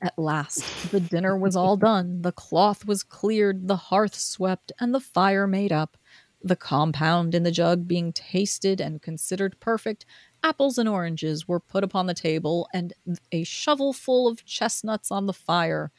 [0.00, 4.94] At last, the dinner was all done, the cloth was cleared, the hearth swept, and
[4.94, 5.96] the fire made up.
[6.42, 10.06] The compound in the jug being tasted and considered perfect,
[10.44, 12.92] apples and oranges were put upon the table, and
[13.32, 15.90] a shovelful of chestnuts on the fire.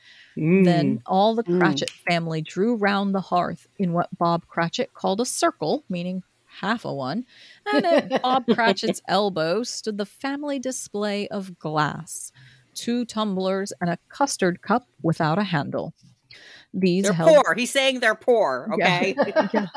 [0.63, 1.59] Then all the Mm.
[1.59, 6.23] Cratchit family drew round the hearth in what Bob Cratchit called a circle, meaning
[6.59, 7.25] half a one,
[7.73, 12.31] and at Bob Cratchit's elbow stood the family display of glass,
[12.73, 15.93] two tumblers, and a custard cup without a handle.
[16.73, 17.55] These They're held poor.
[17.55, 18.69] He's saying they're poor.
[18.77, 19.13] Yeah.
[19.15, 19.71] Okay.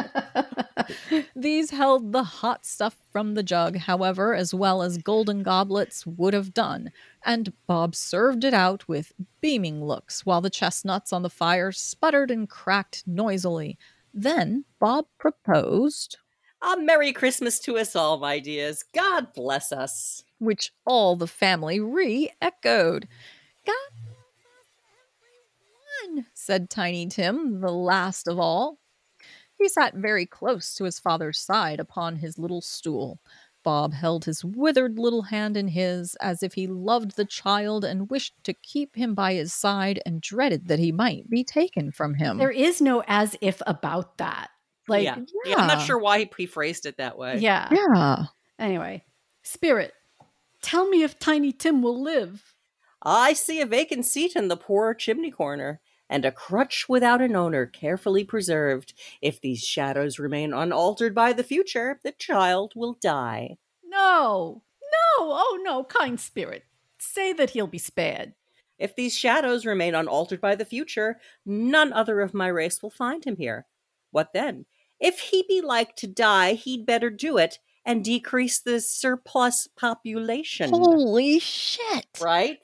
[1.36, 6.34] these held the hot stuff from the jug, however, as well as golden goblets would
[6.34, 6.90] have done,
[7.24, 12.30] and Bob served it out with beaming looks while the chestnuts on the fire sputtered
[12.30, 13.78] and cracked noisily.
[14.12, 16.18] Then Bob proposed
[16.62, 18.84] A Merry Christmas to us all, my dears.
[18.94, 20.24] God bless us.
[20.38, 23.08] which all the family re echoed.
[23.66, 24.16] God bless
[26.06, 28.78] everyone, said Tiny Tim, the last of all.
[29.58, 33.20] He sat very close to his father's side upon his little stool.
[33.62, 38.10] Bob held his withered little hand in his, as if he loved the child and
[38.10, 42.14] wished to keep him by his side and dreaded that he might be taken from
[42.14, 42.38] him.
[42.38, 44.48] there is no as if about that.
[44.90, 45.16] Like, yeah.
[45.16, 45.24] yeah.
[45.52, 47.38] Yeah, I'm not sure why he prephrased it that way.
[47.38, 47.68] Yeah.
[47.70, 48.24] yeah.
[48.58, 49.04] Anyway,
[49.42, 49.94] Spirit,
[50.60, 52.54] tell me if Tiny Tim will live.
[53.02, 55.80] I see a vacant seat in the poor chimney corner,
[56.10, 58.92] and a crutch without an owner carefully preserved.
[59.22, 63.56] If these shadows remain unaltered by the future, the child will die.
[63.84, 66.64] No, no, oh no, kind spirit.
[66.98, 68.34] Say that he'll be spared.
[68.78, 73.24] If these shadows remain unaltered by the future, none other of my race will find
[73.24, 73.66] him here.
[74.10, 74.66] What then?
[75.00, 80.70] If he be like to die, he'd better do it and decrease the surplus population.
[80.70, 82.06] Holy shit.
[82.20, 82.58] Right?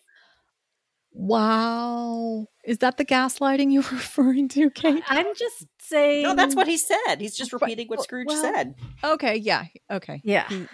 [1.13, 2.47] Wow.
[2.65, 5.03] Is that the gaslighting you were referring to, Kate?
[5.09, 6.25] I'm just saying.
[6.25, 7.17] No, that's what he said.
[7.21, 8.75] He's just repeating what Scrooge well- said.
[9.03, 9.65] Okay, yeah.
[9.91, 10.21] Okay.
[10.25, 10.49] Yeah.
[10.49, 10.67] He-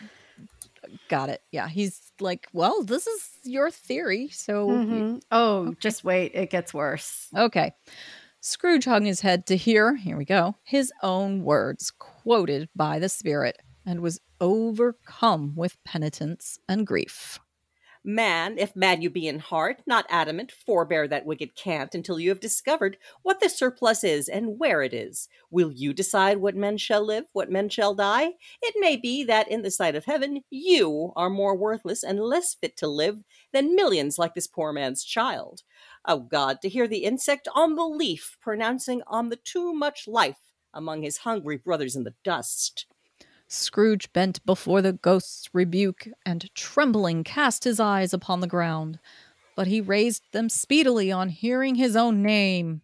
[1.08, 1.40] got it.
[1.52, 1.68] Yeah.
[1.68, 4.28] He's like, well, this is your theory.
[4.28, 5.22] So, Mhm.
[5.30, 5.76] Oh, Okay.
[5.80, 6.32] just wait.
[6.34, 7.28] It gets worse.
[7.36, 7.72] okay.
[8.45, 13.09] Scrooge hung his head to hear, here we go, his own words quoted by the
[13.09, 17.38] spirit and was overcome with penitence and grief.
[18.03, 22.30] Man, if man you be in heart, not adamant, forbear that wicked cant until you
[22.30, 25.28] have discovered what the surplus is and where it is.
[25.53, 28.30] Will you decide what men shall live, what men shall die?
[28.61, 32.55] It may be that in the sight of heaven you are more worthless and less
[32.55, 33.22] fit to live
[33.53, 35.62] than millions like this poor man's child.
[36.07, 40.53] O God, to hear the insect on the leaf pronouncing on the too much life
[40.74, 42.86] among his hungry brothers in the dust.
[43.46, 48.98] Scrooge bent before the ghost's rebuke and trembling cast his eyes upon the ground.
[49.55, 52.80] But he raised them speedily on hearing his own name.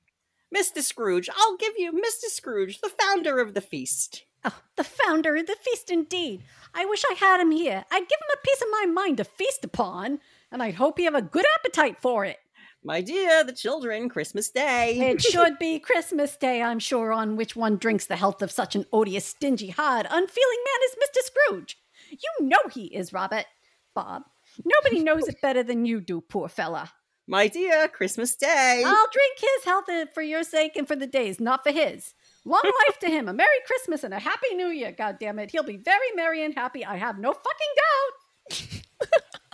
[0.54, 0.82] Mr.
[0.82, 2.28] Scrooge, I'll give you Mr.
[2.30, 4.24] Scrooge, the founder of the feast.
[4.44, 6.42] Oh, the founder of the feast, indeed.
[6.74, 7.84] I wish I had him here.
[7.90, 10.20] I'd give him a piece of my mind to feast upon,
[10.52, 12.38] and I'd hope he have a good appetite for it.
[12.84, 14.98] My dear, the children, Christmas Day.
[15.10, 18.76] It should be Christmas Day, I'm sure, on which one drinks the health of such
[18.76, 21.26] an odious, stingy, hard, unfeeling man as Mr.
[21.26, 21.78] Scrooge.
[22.10, 23.46] You know he is, Robert.
[23.94, 24.22] Bob.
[24.64, 26.92] Nobody knows it better than you do, poor fella.
[27.26, 28.82] My dear, Christmas Day.
[28.86, 32.14] I'll drink his health uh, for your sake and for the days, not for his.
[32.44, 35.50] Long life to him, a Merry Christmas and a Happy New Year, God damn it.
[35.50, 38.82] He'll be very merry and happy, I have no fucking doubt.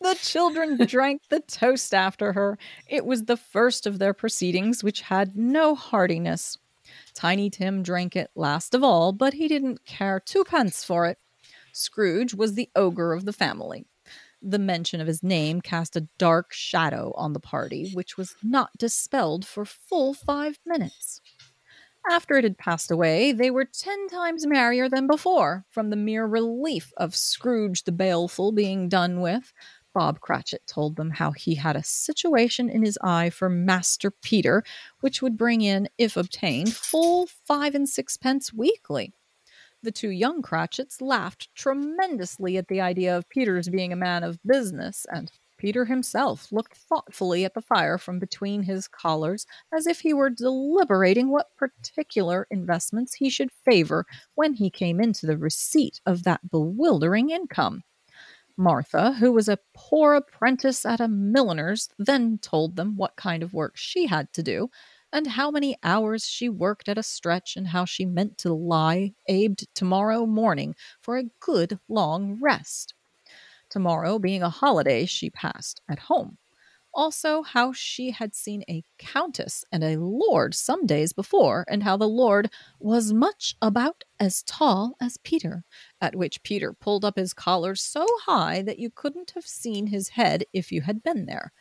[0.00, 2.58] The children drank the toast after her.
[2.86, 6.58] It was the first of their proceedings which had no heartiness.
[7.14, 11.18] Tiny Tim drank it last of all, but he didn't care twopence for it.
[11.72, 13.86] Scrooge was the ogre of the family.
[14.42, 18.70] The mention of his name cast a dark shadow on the party, which was not
[18.78, 21.20] dispelled for full five minutes.
[22.10, 26.26] After it had passed away, they were ten times merrier than before, from the mere
[26.26, 29.52] relief of Scrooge the Baleful being done with.
[29.94, 34.64] Bob Cratchit told them how he had a situation in his eye for Master Peter,
[34.98, 39.14] which would bring in, if obtained, full five and sixpence weekly.
[39.80, 44.42] The two young Cratchits laughed tremendously at the idea of Peter's being a man of
[44.44, 45.30] business, and
[45.60, 50.30] Peter himself looked thoughtfully at the fire from between his collars as if he were
[50.30, 54.06] deliberating what particular investments he should favor
[54.36, 57.82] when he came into the receipt of that bewildering income.
[58.56, 63.52] Martha, who was a poor apprentice at a milliner's, then told them what kind of
[63.52, 64.70] work she had to do,
[65.12, 69.12] and how many hours she worked at a stretch, and how she meant to lie
[69.28, 72.94] abed tomorrow morning for a good long rest.
[73.70, 76.38] Tomorrow being a holiday, she passed at home.
[76.92, 81.96] Also, how she had seen a countess and a lord some days before, and how
[81.96, 82.50] the lord
[82.80, 85.62] was much about as tall as Peter,
[86.00, 90.08] at which Peter pulled up his collar so high that you couldn't have seen his
[90.08, 91.52] head if you had been there.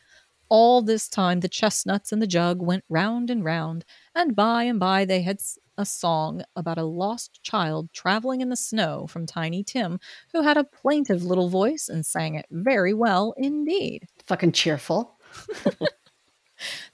[0.49, 3.86] All this time the chestnuts and the jug went round and round,
[4.16, 5.39] and by and by they had
[5.80, 9.99] a song about a lost child traveling in the snow from Tiny Tim,
[10.34, 14.05] who had a plaintive little voice and sang it very well indeed.
[14.27, 15.17] Fucking cheerful.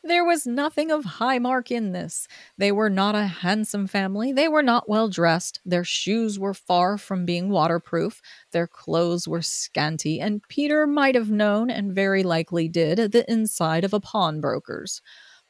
[0.03, 2.27] There was nothing of high mark in this.
[2.57, 4.31] They were not a handsome family.
[4.31, 5.59] They were not well dressed.
[5.65, 8.21] Their shoes were far from being waterproof.
[8.51, 13.83] Their clothes were scanty, and Peter might have known, and very likely did, the inside
[13.83, 15.01] of a pawnbroker's.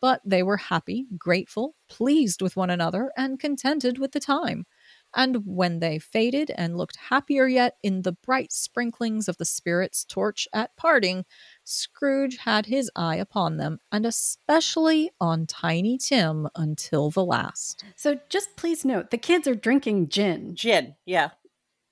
[0.06, 4.66] But they were happy, grateful, pleased with one another, and contented with the time
[5.16, 10.04] and when they faded and looked happier yet in the bright sprinklings of the spirit's
[10.04, 11.26] torch at parting,
[11.64, 17.84] Scrooge had his eye upon them, and especially on Tiny Tim until the last.
[17.96, 20.56] So just please note the kids are drinking gin.
[20.56, 21.30] Gin, yeah.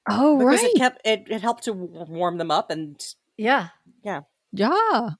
[0.09, 0.71] Oh, Because right.
[0.73, 3.01] it kept it, it helped to warm them up and
[3.37, 3.69] Yeah.
[4.03, 4.21] Yeah.
[4.51, 5.11] yeah.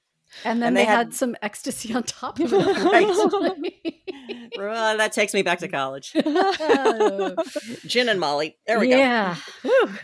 [0.46, 3.74] And then And they, they had, had- some ecstasy on top of it.
[4.58, 6.12] Uh, that takes me back to college.
[7.86, 8.58] Gin and Molly.
[8.68, 8.98] There we go.
[8.98, 9.36] yeah.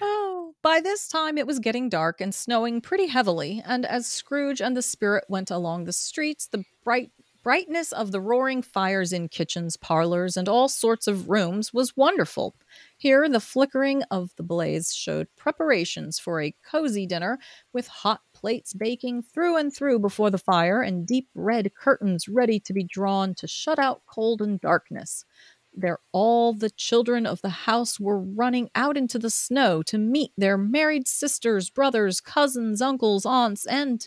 [0.01, 4.61] Oh, by this time it was getting dark and snowing pretty heavily, and as Scrooge
[4.61, 7.11] and the spirit went along the streets, the bright
[7.41, 12.53] brightness of the roaring fires in kitchens, parlors, and all sorts of rooms was wonderful.
[12.97, 17.39] Here, the flickering of the blaze showed preparations for a cozy dinner,
[17.71, 22.59] with hot plates baking through and through before the fire, and deep red curtains ready
[22.61, 25.25] to be drawn to shut out cold and darkness.
[25.73, 30.31] There, all the children of the house were running out into the snow to meet
[30.37, 34.05] their married sisters, brothers, cousins, uncles, aunts, and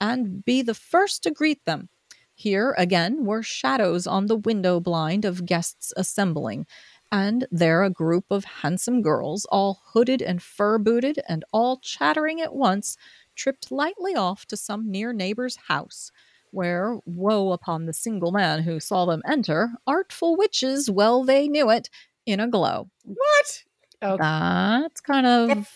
[0.00, 1.88] and be the first to greet them.
[2.34, 6.66] Here again were shadows on the window blind of guests assembling,
[7.12, 12.40] and there a group of handsome girls, all hooded and fur booted, and all chattering
[12.40, 12.96] at once,
[13.36, 16.10] tripped lightly off to some near neighbor's house,
[16.50, 21.70] where, woe upon the single man who saw them enter, artful witches, well they knew
[21.70, 21.90] it,
[22.26, 22.88] in a glow.
[23.04, 23.64] What?
[24.02, 24.16] Oh.
[24.16, 25.68] That's kind of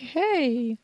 [0.00, 0.78] okay.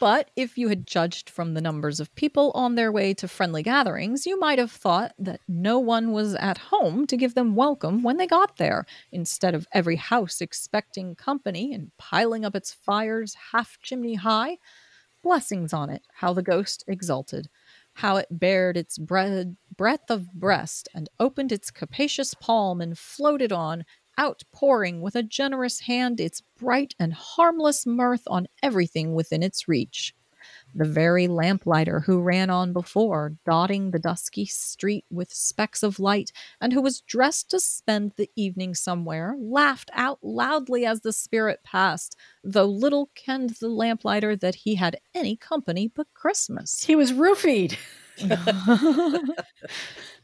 [0.00, 3.62] But if you had judged from the numbers of people on their way to friendly
[3.62, 8.02] gatherings, you might have thought that no one was at home to give them welcome
[8.02, 13.36] when they got there, instead of every house expecting company and piling up its fires
[13.52, 14.56] half chimney high.
[15.22, 17.50] Blessings on it, how the ghost exulted,
[17.92, 23.52] how it bared its bread, breadth of breast and opened its capacious palm and floated
[23.52, 23.84] on,
[24.18, 30.14] outpouring with a generous hand its bright and harmless mirth on everything within its reach.
[30.74, 36.32] The very lamplighter who ran on before, dotting the dusky street with specks of light,
[36.60, 41.60] and who was dressed to spend the evening somewhere, laughed out loudly as the spirit
[41.64, 46.84] passed, though little kenned the lamplighter that he had any company but Christmas.
[46.84, 47.76] He was roofied.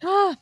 [0.02, 0.36] ah.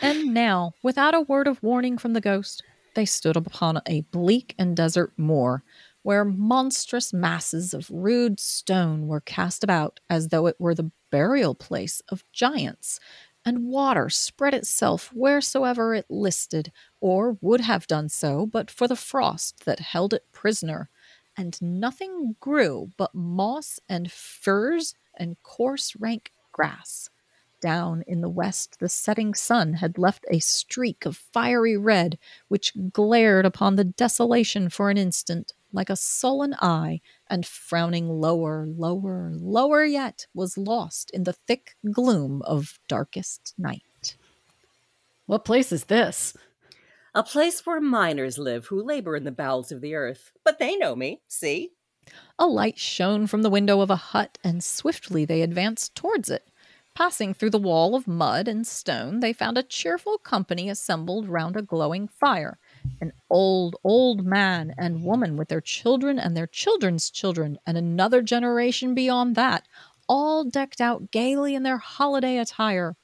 [0.00, 2.62] And now, without a word of warning from the ghost,
[2.94, 5.62] they stood upon a bleak and desert moor,
[6.02, 11.54] where monstrous masses of rude stone were cast about as though it were the burial
[11.54, 12.98] place of giants,
[13.44, 18.96] and water spread itself wheresoever it listed, or would have done so but for the
[18.96, 20.88] frost that held it prisoner,
[21.36, 27.10] and nothing grew but moss and furze and coarse rank grass.
[27.66, 32.72] Down in the west, the setting sun had left a streak of fiery red, which
[32.92, 39.32] glared upon the desolation for an instant, like a sullen eye, and frowning lower, lower,
[39.34, 44.16] lower yet, was lost in the thick gloom of darkest night.
[45.26, 46.36] What place is this?
[47.16, 50.30] A place where miners live who labor in the bowels of the earth.
[50.44, 51.72] But they know me, see?
[52.38, 56.48] A light shone from the window of a hut, and swiftly they advanced towards it.
[56.96, 61.54] Passing through the wall of mud and stone, they found a cheerful company assembled round
[61.54, 62.56] a glowing fire.
[63.02, 68.22] An old, old man and woman with their children and their children's children, and another
[68.22, 69.68] generation beyond that,
[70.08, 72.96] all decked out gaily in their holiday attire.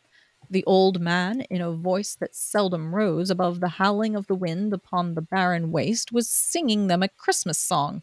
[0.49, 4.73] The old man, in a voice that seldom rose above the howling of the wind
[4.73, 8.01] upon the barren waste, was singing them a Christmas song.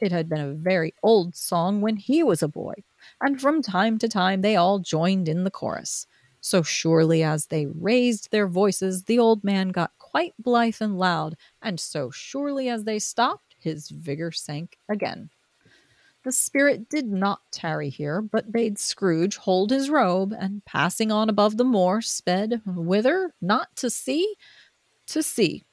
[0.00, 2.82] It had been a very old song when he was a boy,
[3.20, 6.06] and from time to time they all joined in the chorus.
[6.40, 11.36] So surely as they raised their voices, the old man got quite blithe and loud,
[11.62, 15.30] and so surely as they stopped, his vigor sank again.
[16.22, 21.30] The spirit did not tarry here, but bade Scrooge hold his robe, and passing on
[21.30, 23.32] above the moor, sped whither?
[23.40, 24.34] Not to see,
[25.06, 25.64] to sea.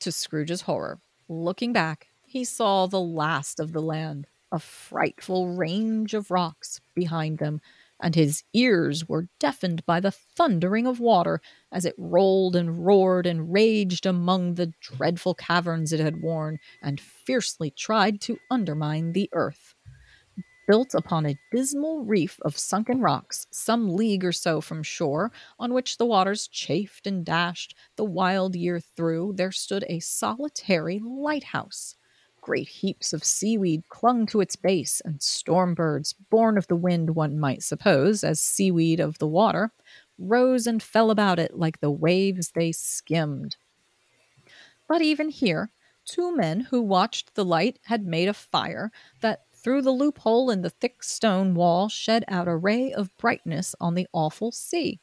[0.00, 0.98] To Scrooge's horror,
[1.28, 7.38] looking back, he saw the last of the land, a frightful range of rocks behind
[7.38, 7.60] them,
[8.02, 11.40] and his ears were deafened by the thundering of water
[11.70, 17.00] as it rolled and roared and raged among the dreadful caverns it had worn, and
[17.00, 19.74] fiercely tried to undermine the earth.
[20.66, 25.74] Built upon a dismal reef of sunken rocks, some league or so from shore, on
[25.74, 31.96] which the waters chafed and dashed the wild year through, there stood a solitary lighthouse.
[32.46, 37.16] Great heaps of seaweed clung to its base, and storm birds, born of the wind,
[37.16, 39.72] one might suppose, as seaweed of the water,
[40.16, 43.56] rose and fell about it like the waves they skimmed.
[44.86, 45.72] But even here,
[46.04, 48.92] two men who watched the light had made a fire
[49.22, 53.74] that through the loophole in the thick stone wall shed out a ray of brightness
[53.80, 55.00] on the awful sea.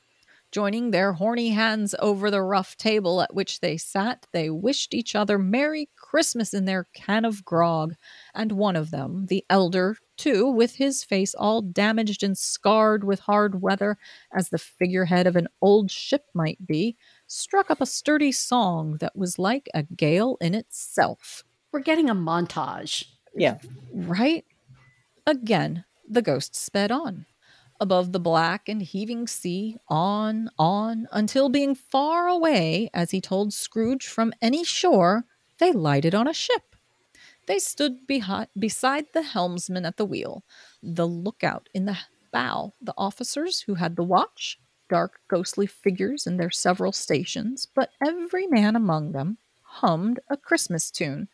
[0.53, 5.15] Joining their horny hands over the rough table at which they sat, they wished each
[5.15, 7.95] other Merry Christmas in their can of grog,
[8.35, 13.21] and one of them, the elder, too, with his face all damaged and scarred with
[13.21, 13.97] hard weather,
[14.31, 16.95] as the figurehead of an old ship might be,
[17.25, 21.43] struck up a sturdy song that was like a gale in itself.
[21.71, 23.05] We're getting a montage.
[23.35, 23.57] Yeah.
[23.91, 24.45] Right?
[25.25, 27.25] Again, the ghost sped on.
[27.83, 33.51] Above the black and heaving sea, on, on, until being far away, as he told
[33.51, 35.25] Scrooge, from any shore,
[35.57, 36.77] they lighted on a ship.
[37.45, 40.45] They stood behi- beside the helmsman at the wheel,
[40.81, 41.97] the lookout in the
[42.31, 47.89] bow, the officers who had the watch, dark ghostly figures in their several stations, but
[48.01, 51.27] every man among them hummed a Christmas tune,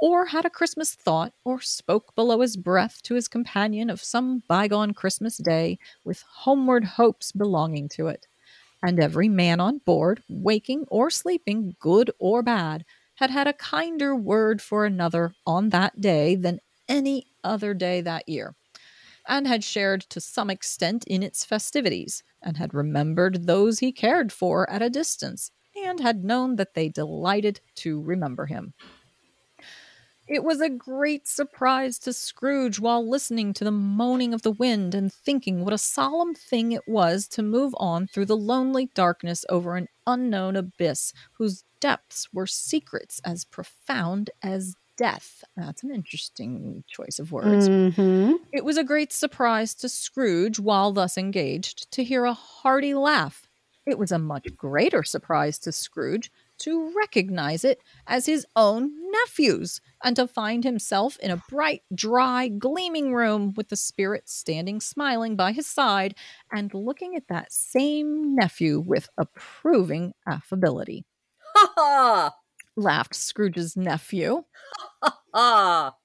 [0.00, 4.42] or had a Christmas thought, or spoke below his breath to his companion of some
[4.48, 8.26] bygone Christmas day with homeward hopes belonging to it.
[8.82, 12.84] And every man on board, waking or sleeping, good or bad,
[13.16, 18.26] had had a kinder word for another on that day than any other day that
[18.26, 18.54] year,
[19.28, 24.32] and had shared to some extent in its festivities, and had remembered those he cared
[24.32, 28.72] for at a distance, and had known that they delighted to remember him.
[30.30, 34.94] It was a great surprise to Scrooge while listening to the moaning of the wind
[34.94, 39.44] and thinking what a solemn thing it was to move on through the lonely darkness
[39.48, 45.42] over an unknown abyss whose depths were secrets as profound as death.
[45.56, 47.68] That's an interesting choice of words.
[47.68, 48.34] Mm-hmm.
[48.52, 53.48] It was a great surprise to Scrooge, while thus engaged, to hear a hearty laugh.
[53.84, 56.30] It was a much greater surprise to Scrooge
[56.60, 62.48] to recognize it as his own nephew's, and to find himself in a bright, dry,
[62.48, 66.14] gleaming room with the spirit standing smiling by his side
[66.52, 71.04] and looking at that same nephew with approving affability.
[71.54, 72.34] Ha ha!
[72.76, 74.44] Laughed Scrooge's nephew.
[75.34, 75.94] Ah!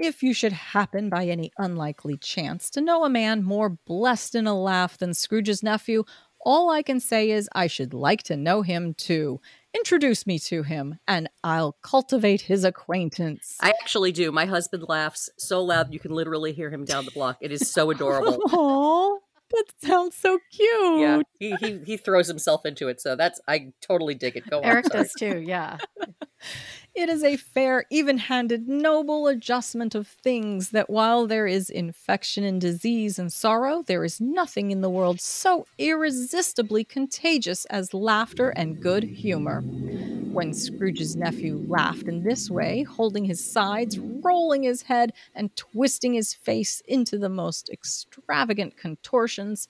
[0.00, 4.46] If you should happen by any unlikely chance to know a man more blessed in
[4.46, 6.04] a laugh than Scrooge's nephew,
[6.40, 9.40] all I can say is I should like to know him too.
[9.74, 13.56] Introduce me to him, and I'll cultivate his acquaintance.
[13.60, 14.32] I actually do.
[14.32, 17.36] My husband laughs so loud you can literally hear him down the block.
[17.40, 18.40] It is so adorable.
[18.52, 19.18] Aw,
[19.50, 21.00] that sounds so cute.
[21.00, 23.00] yeah, he, he he throws himself into it.
[23.00, 24.48] So that's I totally dig it.
[24.48, 24.64] Go on.
[24.64, 25.38] Eric does too.
[25.46, 25.76] Yeah.
[26.98, 32.42] It is a fair, even handed, noble adjustment of things that while there is infection
[32.42, 38.48] and disease and sorrow, there is nothing in the world so irresistibly contagious as laughter
[38.48, 39.60] and good humor.
[39.60, 46.14] When Scrooge's nephew laughed in this way, holding his sides, rolling his head, and twisting
[46.14, 49.68] his face into the most extravagant contortions,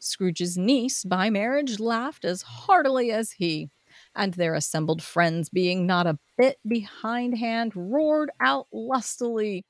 [0.00, 3.70] Scrooge's niece, by marriage, laughed as heartily as he
[4.14, 9.64] and their assembled friends, being not a bit behindhand, roared out lustily,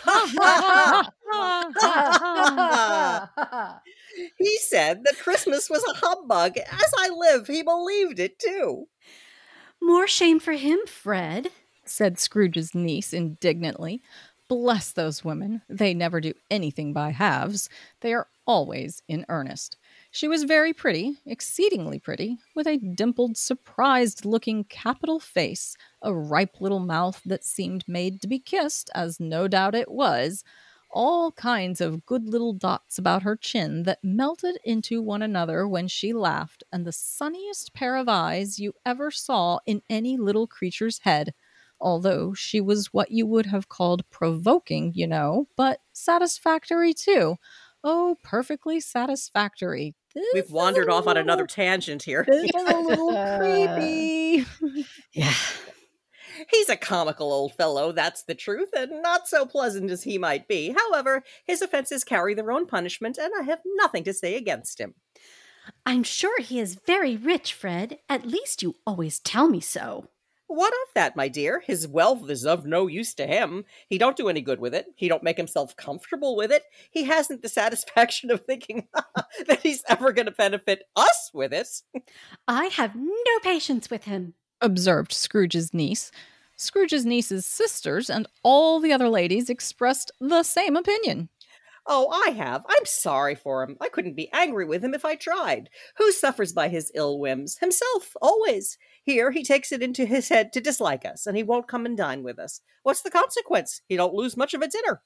[0.00, 1.10] Ha
[1.76, 3.80] ha!
[4.38, 6.56] he said that Christmas was a humbug.
[6.56, 8.86] As I live, he believed it too.
[9.82, 11.48] More shame for him, Fred.
[11.84, 14.02] said Scrooge's niece indignantly.
[14.48, 15.62] Bless those women.
[15.68, 17.68] They never do anything by halves.
[18.00, 19.76] They are always in earnest.
[20.18, 26.60] She was very pretty, exceedingly pretty, with a dimpled, surprised looking capital face, a ripe
[26.60, 30.42] little mouth that seemed made to be kissed, as no doubt it was,
[30.90, 35.86] all kinds of good little dots about her chin that melted into one another when
[35.86, 40.98] she laughed, and the sunniest pair of eyes you ever saw in any little creature's
[41.00, 41.32] head
[41.80, 47.36] although she was what you would have called provoking, you know, but satisfactory too.
[47.84, 49.94] Oh, perfectly satisfactory.
[50.14, 52.24] This We've wandered off on another tangent here.
[52.26, 54.46] This is a little creepy.
[55.12, 55.34] Yeah.
[56.50, 60.46] He's a comical old fellow, that's the truth, and not so pleasant as he might
[60.46, 60.72] be.
[60.76, 64.94] However, his offenses carry their own punishment, and I have nothing to say against him.
[65.84, 67.98] I'm sure he is very rich, Fred.
[68.08, 70.08] At least you always tell me so.
[70.48, 71.60] What of that, my dear?
[71.66, 73.64] His wealth is of no use to him.
[73.88, 74.86] He don't do any good with it.
[74.96, 76.64] He don't make himself comfortable with it.
[76.90, 78.88] He hasn't the satisfaction of thinking
[79.46, 81.68] that he's ever going to benefit us with it.
[82.48, 84.34] I have no patience with him.
[84.60, 86.10] observed Scrooge's niece.
[86.56, 91.28] Scrooge's niece's sisters and all the other ladies expressed the same opinion.
[91.86, 92.64] Oh, I have.
[92.68, 93.76] I'm sorry for him.
[93.80, 95.70] I couldn't be angry with him if I tried.
[95.96, 97.56] Who suffers by his ill whims?
[97.58, 98.76] Himself, always.
[99.08, 101.96] Here, he takes it into his head to dislike us, and he won't come and
[101.96, 102.60] dine with us.
[102.82, 103.80] What's the consequence?
[103.88, 105.00] He don't lose much of a dinner.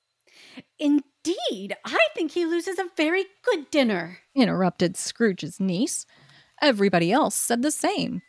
[0.76, 4.18] Indeed, I think he loses a very good dinner.
[4.34, 6.04] interrupted Scrooge's niece.
[6.60, 8.22] Everybody else said the same,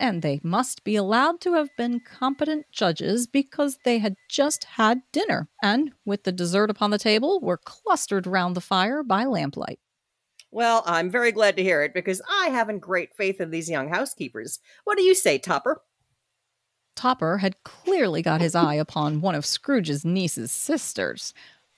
[0.00, 5.02] and they must be allowed to have been competent judges because they had just had
[5.12, 9.78] dinner and, with the dessert upon the table, were clustered round the fire by lamplight.
[10.50, 13.88] Well, I'm very glad to hear it because I haven't great faith in these young
[13.88, 14.60] housekeepers.
[14.84, 15.82] What do you say, Topper?
[16.96, 21.32] Topper had clearly got his eye upon one of Scrooge's niece's sisters,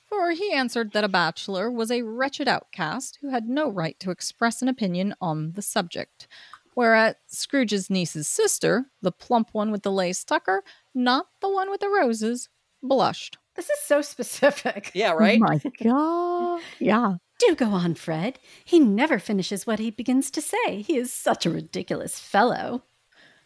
[0.06, 4.10] for he answered that a bachelor was a wretched outcast who had no right to
[4.10, 6.26] express an opinion on the subject.
[6.74, 10.62] Whereat Scrooge's niece's sister, the plump one with the lace tucker,
[10.94, 12.48] not the one with the roses,
[12.82, 13.36] blushed.
[13.56, 14.90] This is so specific.
[14.94, 15.38] Yeah, right?
[15.38, 16.62] My God.
[16.78, 17.16] Yeah.
[17.40, 18.38] Do go on, Fred.
[18.66, 20.82] He never finishes what he begins to say.
[20.82, 22.82] He is such a ridiculous fellow.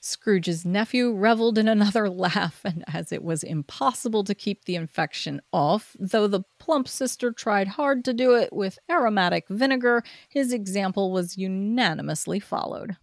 [0.01, 5.41] Scrooge's nephew reveled in another laugh, and as it was impossible to keep the infection
[5.53, 11.13] off, though the plump sister tried hard to do it with aromatic vinegar, his example
[11.13, 12.97] was unanimously followed.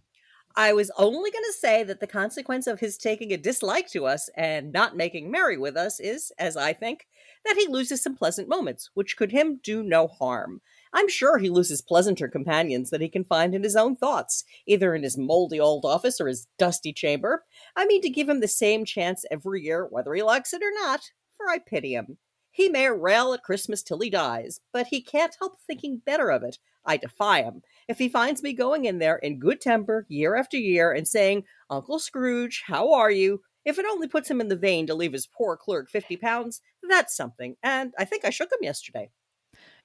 [0.56, 4.04] I was only going to say that the consequence of his taking a dislike to
[4.04, 7.06] us and not making merry with us is, as I think,
[7.46, 10.60] that he loses some pleasant moments, which could him do no harm.
[10.92, 14.94] I'm sure he loses pleasanter companions that he can find in his own thoughts, either
[14.94, 17.44] in his moldy old office or his dusty chamber.
[17.74, 20.72] I mean to give him the same chance every year, whether he likes it or
[20.74, 21.00] not,
[21.36, 22.18] for I pity him.
[22.50, 26.42] He may rail at Christmas till he dies, but he can't help thinking better of
[26.42, 26.58] it.
[26.84, 27.62] I defy him.
[27.88, 31.44] If he finds me going in there in good temper year after year and saying,
[31.70, 33.40] Uncle Scrooge, how are you?
[33.64, 36.60] If it only puts him in the vein to leave his poor clerk fifty pounds,
[36.86, 37.56] that's something.
[37.62, 39.10] And I think I shook him yesterday.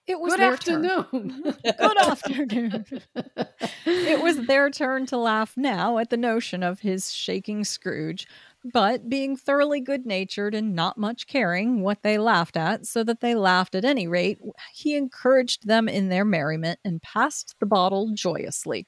[0.08, 0.82] It was Good their turn.
[1.64, 2.86] Good afternoon.
[3.86, 8.26] it was their turn to laugh now at the notion of his shaking Scrooge,
[8.64, 13.20] but being thoroughly good natured and not much caring what they laughed at, so that
[13.20, 14.40] they laughed at any rate,
[14.74, 18.88] he encouraged them in their merriment and passed the bottle joyously.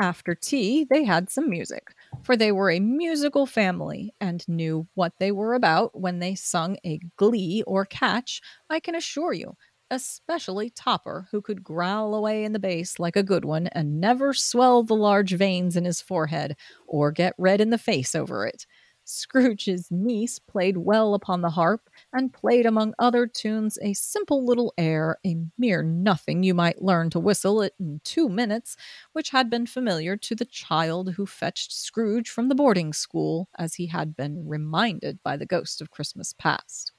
[0.00, 1.88] After tea, they had some music,
[2.22, 6.76] for they were a musical family and knew what they were about when they sung
[6.84, 8.40] a glee or catch,
[8.70, 9.56] I can assure you
[9.90, 14.32] especially Topper, who could growl away in the bass like a good one and never
[14.34, 18.66] swell the large veins in his forehead or get red in the face over it.
[19.04, 24.74] Scrooge's niece played well upon the harp and played among other tunes a simple little
[24.76, 28.76] air, a mere nothing you might learn to whistle it in two minutes,
[29.12, 33.76] which had been familiar to the child who fetched Scrooge from the boarding school, as
[33.76, 36.92] he had been reminded by the ghost of Christmas past.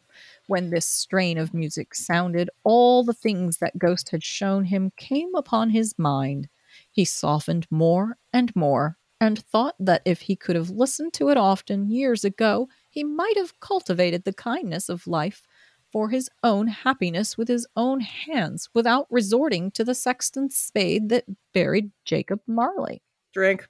[0.50, 5.36] When this strain of music sounded, all the things that Ghost had shown him came
[5.36, 6.50] upon his mind.
[6.90, 11.38] He softened more and more, and thought that if he could have listened to it
[11.38, 15.44] often years ago, he might have cultivated the kindness of life
[15.92, 21.26] for his own happiness with his own hands without resorting to the sexton's spade that
[21.54, 23.04] buried Jacob Marley.
[23.34, 23.70] Drink.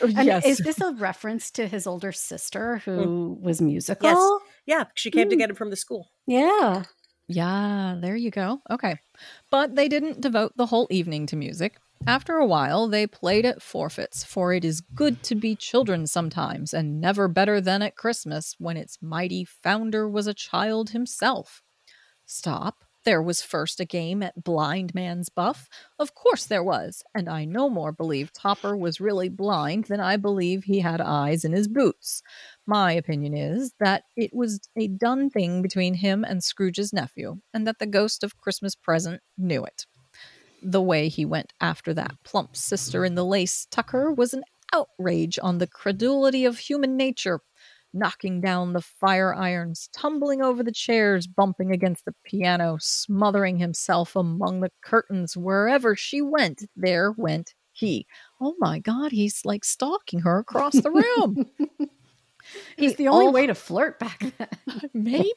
[0.02, 0.44] And yes.
[0.44, 4.40] is this a reference to his older sister who was musical?
[4.66, 5.38] Yeah, she came to Mm.
[5.38, 6.08] get him from the school.
[6.26, 6.82] Yeah.
[7.28, 8.60] Yeah, there you go.
[8.70, 8.96] Okay.
[9.50, 11.78] But they didn't devote the whole evening to music.
[12.06, 16.74] After a while, they played at forfeits, for it is good to be children sometimes,
[16.74, 21.62] and never better than at Christmas, when its mighty founder was a child himself.
[22.26, 22.84] Stop.
[23.06, 25.68] There was first a game at Blind Man's Buff.
[25.96, 30.16] Of course there was, and I no more believe Topper was really blind than I
[30.16, 32.20] believe he had eyes in his boots.
[32.66, 37.64] My opinion is that it was a done thing between him and Scrooge's nephew, and
[37.64, 39.86] that the ghost of Christmas present knew it.
[40.60, 44.42] The way he went after that plump sister in the lace tucker was an
[44.74, 47.40] outrage on the credulity of human nature,
[47.96, 54.14] knocking down the fire irons, tumbling over the chairs, bumping against the piano, smothering himself
[54.14, 55.36] among the curtains.
[55.36, 58.06] Wherever she went, there went he.
[58.40, 61.46] Oh my God, he's like stalking her across the room.
[62.76, 64.90] It's He the only al- way to flirt back then.
[64.94, 65.32] Maybe?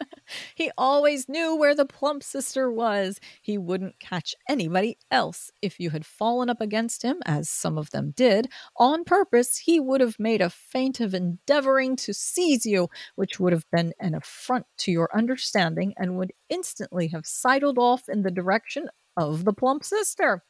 [0.54, 3.20] he always knew where the plump sister was.
[3.42, 5.50] He wouldn't catch anybody else.
[5.62, 9.80] If you had fallen up against him, as some of them did, on purpose, he
[9.80, 14.14] would have made a feint of endeavoring to seize you, which would have been an
[14.14, 19.52] affront to your understanding and would instantly have sidled off in the direction of the
[19.52, 20.44] plump sister.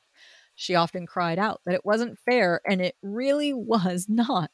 [0.55, 4.51] She often cried out that it wasn't fair, and it really was not.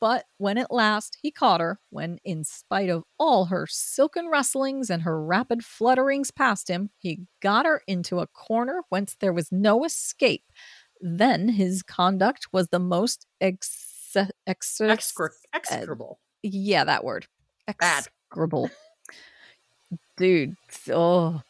[0.00, 4.90] But when at last he caught her, when in spite of all her silken rustlings
[4.90, 9.52] and her rapid flutterings past him, he got her into a corner whence there was
[9.52, 10.44] no escape,
[11.00, 14.16] then his conduct was the most ex-
[14.46, 16.18] ex- Excre- execrable.
[16.42, 17.26] yeah, that word.
[17.66, 18.70] Execrable.
[20.16, 20.56] Dude,
[20.90, 21.42] oh.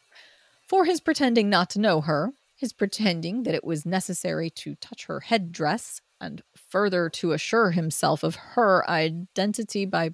[0.67, 5.05] For his pretending not to know her, his pretending that it was necessary to touch
[5.05, 10.11] her headdress, and further to assure himself of her identity by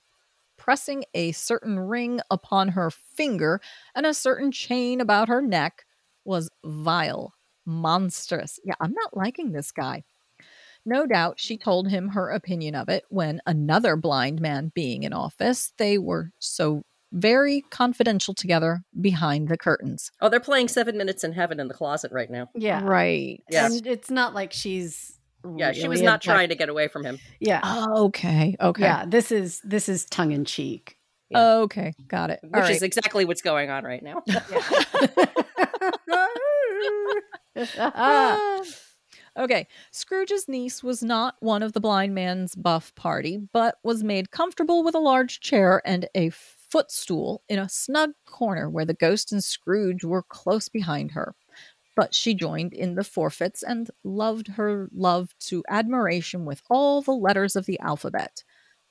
[0.57, 3.61] pressing a certain ring upon her finger
[3.93, 5.85] and a certain chain about her neck,
[6.23, 7.33] was vile,
[7.65, 8.59] monstrous.
[8.63, 10.03] Yeah, I'm not liking this guy.
[10.85, 15.13] No doubt she told him her opinion of it when another blind man being in
[15.13, 20.11] office, they were so very confidential together behind the curtains.
[20.21, 22.49] Oh, they're playing Seven Minutes in Heaven in the closet right now.
[22.53, 22.83] Yeah.
[22.83, 23.41] Right.
[23.49, 23.77] Yes.
[23.77, 25.14] And it's not like she's
[25.57, 27.19] Yeah, she was not trying to get away from him.
[27.39, 27.61] Yeah.
[27.63, 28.55] Oh, okay.
[28.59, 28.83] Okay.
[28.83, 29.05] Yeah.
[29.05, 30.97] This is this is tongue in cheek.
[31.29, 31.55] Yeah.
[31.57, 31.93] Okay.
[32.07, 32.39] Got it.
[32.43, 32.75] Which All right.
[32.75, 34.23] is exactly what's going on right now.
[37.77, 38.61] Ah.
[39.39, 39.67] okay.
[39.91, 44.83] Scrooge's niece was not one of the blind man's buff party, but was made comfortable
[44.83, 49.43] with a large chair and a footstool in a snug corner where the ghost and
[49.43, 51.33] Scrooge were close behind her.
[51.95, 57.13] But she joined in the forfeits and loved her love to admiration with all the
[57.13, 58.43] letters of the alphabet.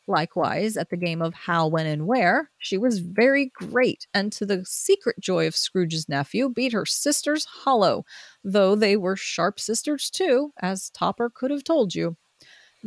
[0.06, 4.44] Likewise, at the game of How, When, and Where, she was very great, and to
[4.44, 8.04] the secret joy of Scrooge's nephew, beat her sisters hollow,
[8.42, 12.16] though they were sharp sisters too, as Topper could have told you.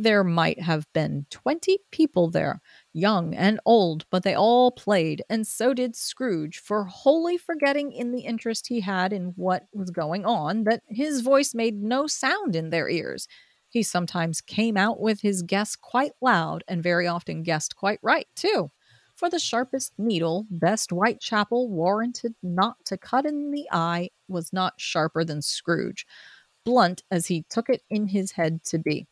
[0.00, 2.60] There might have been twenty people there,
[2.92, 8.12] young and old, but they all played, and so did Scrooge, for wholly forgetting in
[8.12, 12.54] the interest he had in what was going on that his voice made no sound
[12.54, 13.26] in their ears.
[13.70, 18.28] He sometimes came out with his guess quite loud, and very often guessed quite right,
[18.36, 18.70] too.
[19.16, 24.74] For the sharpest needle, best Whitechapel warranted not to cut in the eye, was not
[24.80, 26.06] sharper than Scrooge,
[26.64, 29.08] blunt as he took it in his head to be.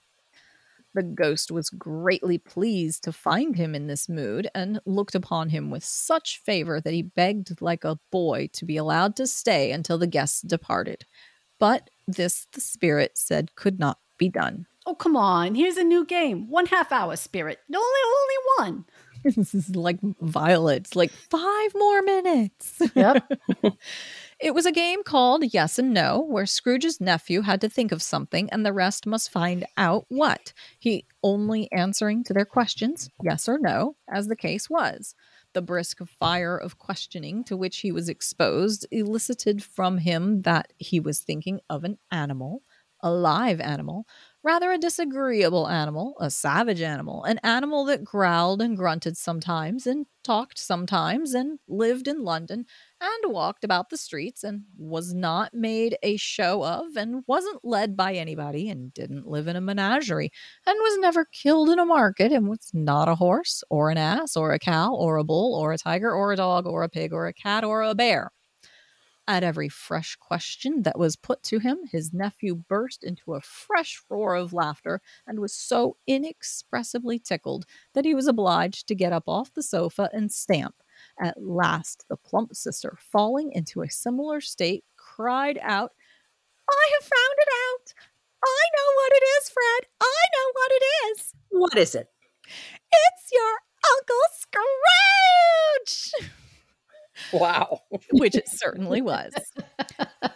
[0.96, 5.70] The ghost was greatly pleased to find him in this mood, and looked upon him
[5.70, 9.98] with such favor that he begged like a boy to be allowed to stay until
[9.98, 11.04] the guests departed.
[11.60, 14.68] But this the spirit said could not be done.
[14.86, 15.54] Oh come on!
[15.54, 16.48] Here's a new game.
[16.48, 17.58] One half hour spirit.
[17.68, 18.84] Only only one.
[19.36, 22.80] this is like Violet's, like five more minutes.
[22.94, 23.32] Yep.
[24.38, 28.02] It was a game called Yes and No, where Scrooge's nephew had to think of
[28.02, 30.52] something and the rest must find out what.
[30.78, 35.14] He only answering to their questions, yes or no, as the case was.
[35.54, 41.00] The brisk fire of questioning to which he was exposed elicited from him that he
[41.00, 42.62] was thinking of an animal,
[43.00, 44.06] a live animal,
[44.42, 50.06] rather a disagreeable animal, a savage animal, an animal that growled and grunted sometimes, and
[50.22, 52.66] talked sometimes, and lived in London,
[53.00, 57.96] and walked about the streets, and was not made a show of, and wasn't led
[57.96, 60.32] by anybody, and didn't live in a menagerie,
[60.66, 64.36] and was never killed in a market, and was not a horse, or an ass,
[64.36, 67.12] or a cow, or a bull, or a tiger, or a dog, or a pig,
[67.12, 68.32] or a cat, or a bear.
[69.28, 74.02] At every fresh question that was put to him, his nephew burst into a fresh
[74.08, 79.24] roar of laughter and was so inexpressibly tickled that he was obliged to get up
[79.28, 80.82] off the sofa and stamp.
[81.20, 85.92] At last, the plump sister, falling into a similar state, cried out,
[86.68, 87.94] I have found it out!
[88.44, 89.86] I know what it is, Fred!
[90.00, 91.34] I know what it is!
[91.48, 92.08] What is it?
[92.46, 93.60] It's your
[93.96, 96.30] Uncle Scrooge!
[97.32, 97.80] Wow.
[98.12, 99.32] which it certainly was.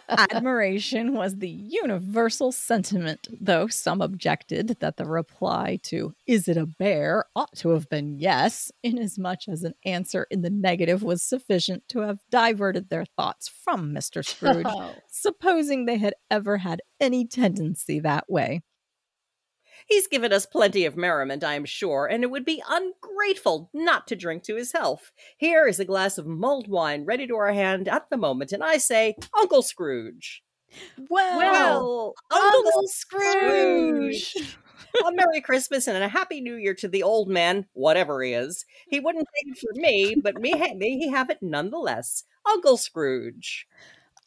[0.09, 6.65] Admiration was the universal sentiment, though some objected that the reply to, Is it a
[6.65, 7.25] bear?
[7.35, 11.99] ought to have been yes, inasmuch as an answer in the negative was sufficient to
[12.01, 14.25] have diverted their thoughts from Mr.
[14.25, 14.93] Scrooge, Oh.
[15.09, 18.61] supposing they had ever had any tendency that way.
[19.87, 24.07] He's given us plenty of merriment, I am sure, and it would be ungrateful not
[24.07, 25.11] to drink to his health.
[25.37, 28.63] Here is a glass of mulled wine ready to our hand at the moment, and
[28.63, 30.43] I say, Uncle Scrooge.
[31.09, 34.35] Well, well Uncle Scrooge!
[35.05, 38.65] a Merry Christmas and a Happy New Year to the old man, whatever he is.
[38.89, 42.23] He wouldn't take it for me, but me may he have it nonetheless.
[42.45, 43.67] Uncle Scrooge.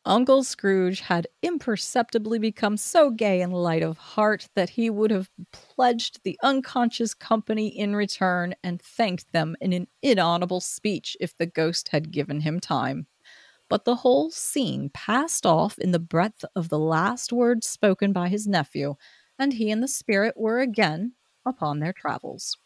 [0.06, 5.30] Uncle Scrooge had imperceptibly become so gay and light of heart that he would have
[5.50, 11.46] pledged the unconscious company in return and thanked them in an inaudible speech if the
[11.46, 13.06] ghost had given him time.
[13.70, 18.28] But the whole scene passed off in the breath of the last words spoken by
[18.28, 18.96] his nephew,
[19.38, 21.14] and he and the spirit were again
[21.46, 22.58] upon their travels.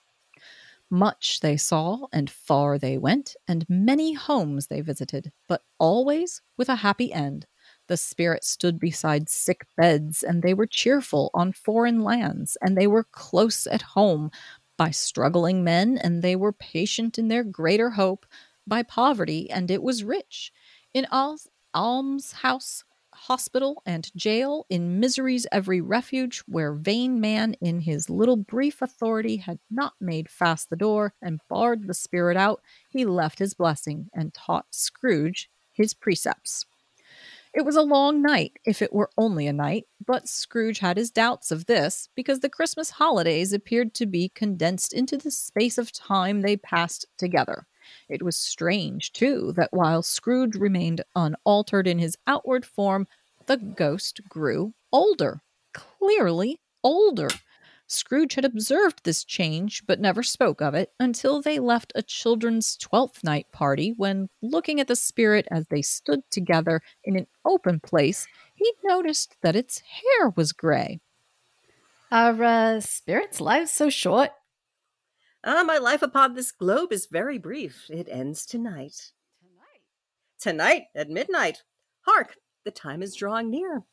[0.90, 6.68] Much they saw, and far they went, and many homes they visited, but always with
[6.68, 7.46] a happy end.
[7.88, 12.86] The spirit stood beside sick beds, and they were cheerful on foreign lands, and they
[12.86, 14.30] were close at home
[14.76, 18.26] by struggling men, and they were patient in their greater hope
[18.66, 20.52] by poverty, and it was rich.
[20.94, 21.38] In al-
[21.74, 22.84] almshouse,
[23.18, 29.36] hospital, and jail, in misery's every refuge, where vain man in his little brief authority
[29.36, 34.08] had not made fast the door and barred the spirit out, he left his blessing
[34.14, 36.66] and taught Scrooge his precepts.
[37.54, 41.10] It was a long night, if it were only a night, but Scrooge had his
[41.10, 45.92] doubts of this, because the Christmas holidays appeared to be condensed into the space of
[45.92, 47.66] time they passed together.
[48.08, 53.06] It was strange, too, that while Scrooge remained unaltered in his outward form,
[53.46, 55.40] the ghost grew older,
[55.72, 57.28] clearly older.
[57.86, 62.76] Scrooge had observed this change, but never spoke of it until they left a children's
[62.76, 67.80] Twelfth Night party, when, looking at the spirit as they stood together in an open
[67.80, 71.00] place, he noticed that its hair was gray.
[72.12, 74.32] Are uh, spirits' lives so short?
[75.44, 77.86] Ah, my life upon this globe is very brief.
[77.90, 79.12] It ends tonight.
[79.40, 79.82] Tonight
[80.40, 81.62] Tonight at midnight.
[82.02, 83.84] Hark, the time is drawing near.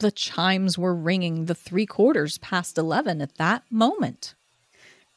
[0.00, 4.34] The chimes were ringing the three quarters past eleven at that moment.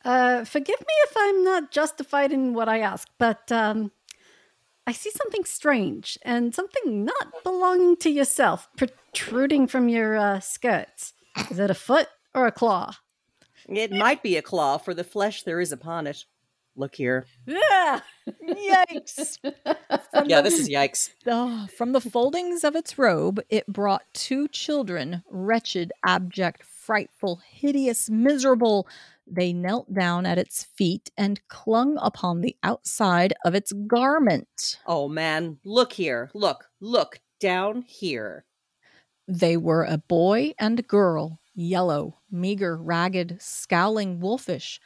[0.04, 3.92] Uh, forgive me if I'm not justified in what I ask, but um,
[4.86, 11.14] I see something strange and something not belonging to yourself protruding from your uh, skirts.
[11.50, 12.96] Is it a foot or a claw?
[13.68, 16.26] It might be a claw for the flesh there is upon it.
[16.78, 17.26] Look here.
[17.46, 18.02] Yeah.
[18.44, 19.40] Yikes!
[20.12, 21.10] From Yeah, the- this is yikes.
[21.26, 28.10] Ah, from the foldings of its robe, it brought two children, wretched, abject, frightful, hideous,
[28.10, 28.88] miserable.
[29.26, 34.78] They knelt down at its feet and clung upon the outside of its garment.
[34.86, 36.30] Oh man, look here.
[36.34, 38.46] Look, look down here.
[39.28, 44.80] They were a boy and girl, yellow, meager, ragged, scowling, wolfish,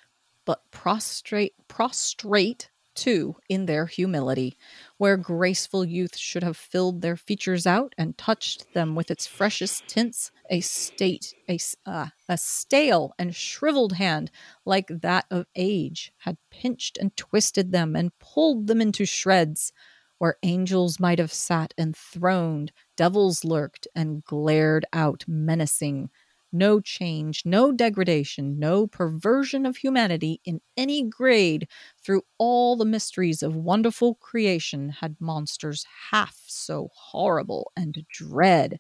[0.46, 4.58] but prostrate, prostrate too in their humility,
[4.98, 9.88] where graceful youth should have filled their features out and touched them with its freshest
[9.88, 10.32] tints.
[10.50, 14.32] A state, a uh, a stale and shriveled hand
[14.66, 19.72] like that of age had pinched and twisted them and pulled them into shreds.
[20.18, 26.10] Where angels might have sat enthroned, devils lurked and glared out menacing.
[26.52, 31.68] No change, no degradation, no perversion of humanity in any grade
[32.04, 38.80] through all the mysteries of wonderful creation had monsters half so horrible and dread.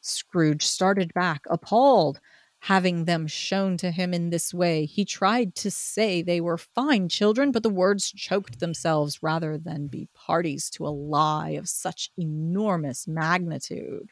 [0.00, 2.20] Scrooge started back, appalled.
[2.60, 7.08] Having them shown to him in this way, he tried to say they were fine
[7.08, 12.10] children, but the words choked themselves rather than be parties to a lie of such
[12.16, 14.08] enormous magnitude.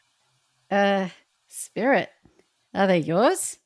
[0.71, 1.09] Uh,
[1.49, 2.11] spirit.
[2.75, 3.59] Are they yours?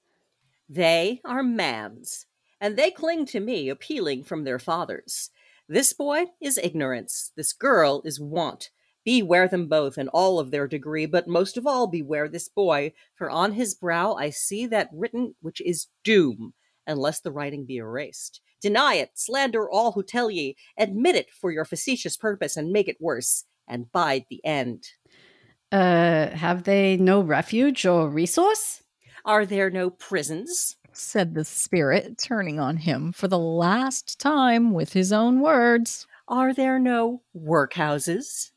[0.69, 2.27] They are man's,
[2.61, 5.31] and they cling to me, appealing from their fathers.
[5.67, 8.71] This boy is ignorance, this girl is want.
[9.05, 12.93] Beware them both and all of their degree, but most of all beware this boy,
[13.15, 16.53] for on his brow I see that written which is doom,
[16.87, 18.43] unless the writing be erased.
[18.61, 22.89] Deny it, slander all who tell ye, admit it for your facetious purpose, and make
[22.89, 24.85] it worse, and bide the end.
[25.73, 28.83] Uh, have they no refuge or resource?
[29.25, 30.77] Are there no prisons?
[30.93, 36.07] said the spirit, turning on him for the last time with his own words.
[36.27, 38.51] Are there no workhouses?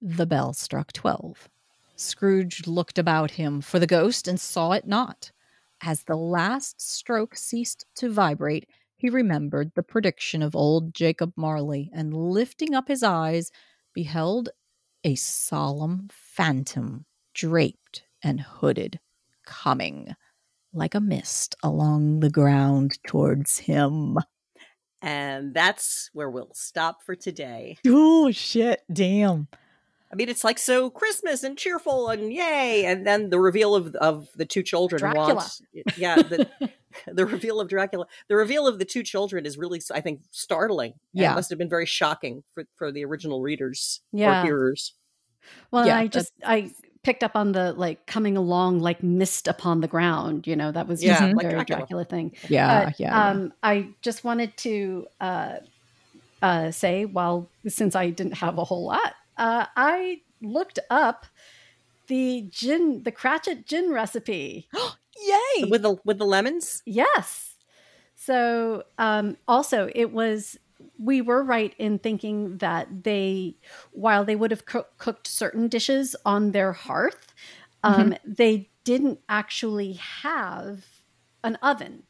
[0.00, 1.48] The bell struck twelve.
[1.96, 5.32] Scrooge looked about him for the ghost and saw it not.
[5.80, 11.90] As the last stroke ceased to vibrate, he remembered the prediction of old Jacob Marley,
[11.92, 13.52] and lifting up his eyes,
[13.94, 14.48] beheld
[15.04, 18.98] a solemn phantom, draped and hooded,
[19.48, 20.14] coming
[20.74, 24.18] like a mist along the ground towards him.
[25.00, 27.78] And that's where we'll stop for today.
[27.86, 28.82] Oh, shit.
[28.92, 29.48] Damn.
[30.12, 33.94] I mean, it's like so Christmas and cheerful and yay, and then the reveal of
[33.96, 35.00] of the two children.
[35.00, 35.34] Dracula.
[35.34, 35.60] Want,
[35.98, 36.48] yeah, the,
[37.12, 38.06] the reveal of Dracula.
[38.28, 40.94] The reveal of the two children is really, I think, startling.
[41.12, 41.32] Yeah.
[41.32, 44.40] it must have been very shocking for for the original readers Yeah.
[44.40, 44.94] or hearers.
[45.70, 46.70] Well, Yeah, I just I
[47.08, 50.46] picked up on the like coming along like mist upon the ground.
[50.46, 51.78] You know, that was Yeah, like very Dracula.
[51.80, 52.04] Dracula.
[52.04, 52.32] thing.
[52.50, 53.08] Yeah, But, yeah.
[53.08, 53.30] yeah.
[53.30, 55.54] Um, I just wanted to uh,
[56.42, 61.24] uh, say, while since I didn't have a whole lot, uh, I looked up
[62.08, 64.68] the gin, the Cratchit gin recipe.
[65.26, 65.64] Yay!
[65.70, 66.82] With the with the lemons.
[66.84, 67.54] Yes.
[68.16, 70.58] So um, also, it was
[70.98, 73.56] we were right in thinking that they,
[73.92, 77.32] while they would have coo- cooked certain dishes on their hearth,
[77.84, 80.84] um, they didn't actually have
[81.44, 82.02] an oven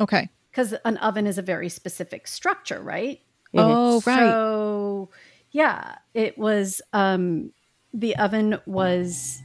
[0.00, 0.28] okay.
[0.50, 3.20] because an oven is a very specific structure, right?
[3.56, 4.30] Oh, right.
[4.30, 5.10] So
[5.50, 7.52] yeah, it was um
[7.92, 9.40] the oven was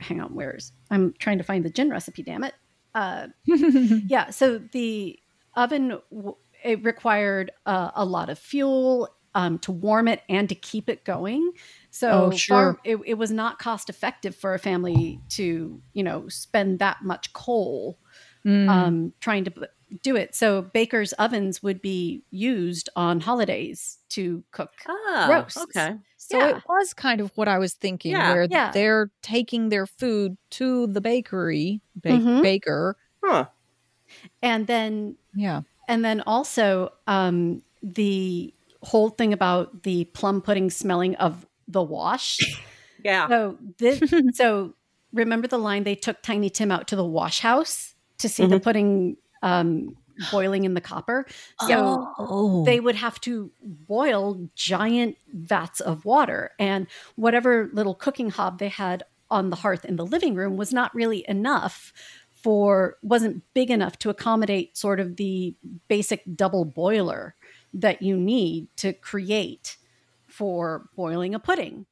[0.00, 2.54] hang on, where's I'm trying to find the gin recipe, damn it.
[2.94, 5.18] Uh yeah, so the
[5.56, 10.54] oven w- it required uh, a lot of fuel um, to warm it and to
[10.54, 11.52] keep it going.
[11.90, 12.78] So Oh, sure.
[12.84, 17.32] it, it was not cost effective for a family to you know spend that much
[17.32, 17.98] coal
[18.46, 18.68] Mm.
[18.68, 19.52] um, trying to
[20.02, 20.34] do it.
[20.34, 24.72] So bakers' ovens would be used on holidays to cook.
[24.86, 25.56] Ah, roasts.
[25.56, 25.96] okay.
[26.18, 26.56] so yeah.
[26.58, 28.32] it was kind of what I was thinking, Yeah.
[28.34, 28.70] where Yeah.
[28.70, 32.42] they're taking their food to the bakery, ba- Mhm.
[32.42, 32.98] baker.
[33.24, 33.46] Huh.
[34.42, 35.62] And then Yeah.
[35.88, 42.38] And then also um, the whole thing about the plum pudding smelling of the wash.
[43.04, 43.28] Yeah.
[43.28, 44.72] So this so
[45.12, 48.58] remember the line they took Tiny Tim out to the wash house to see the
[48.58, 49.94] pudding um,
[50.30, 51.26] boiling in the copper.
[51.68, 58.30] So oh, they would have to boil giant vats of water and whatever little cooking
[58.30, 61.92] hob they had on the hearth in the living room was not really enough
[62.44, 65.54] for wasn't big enough to accommodate sort of the
[65.88, 67.34] basic double boiler
[67.72, 69.78] that you need to create
[70.28, 71.86] for boiling a pudding.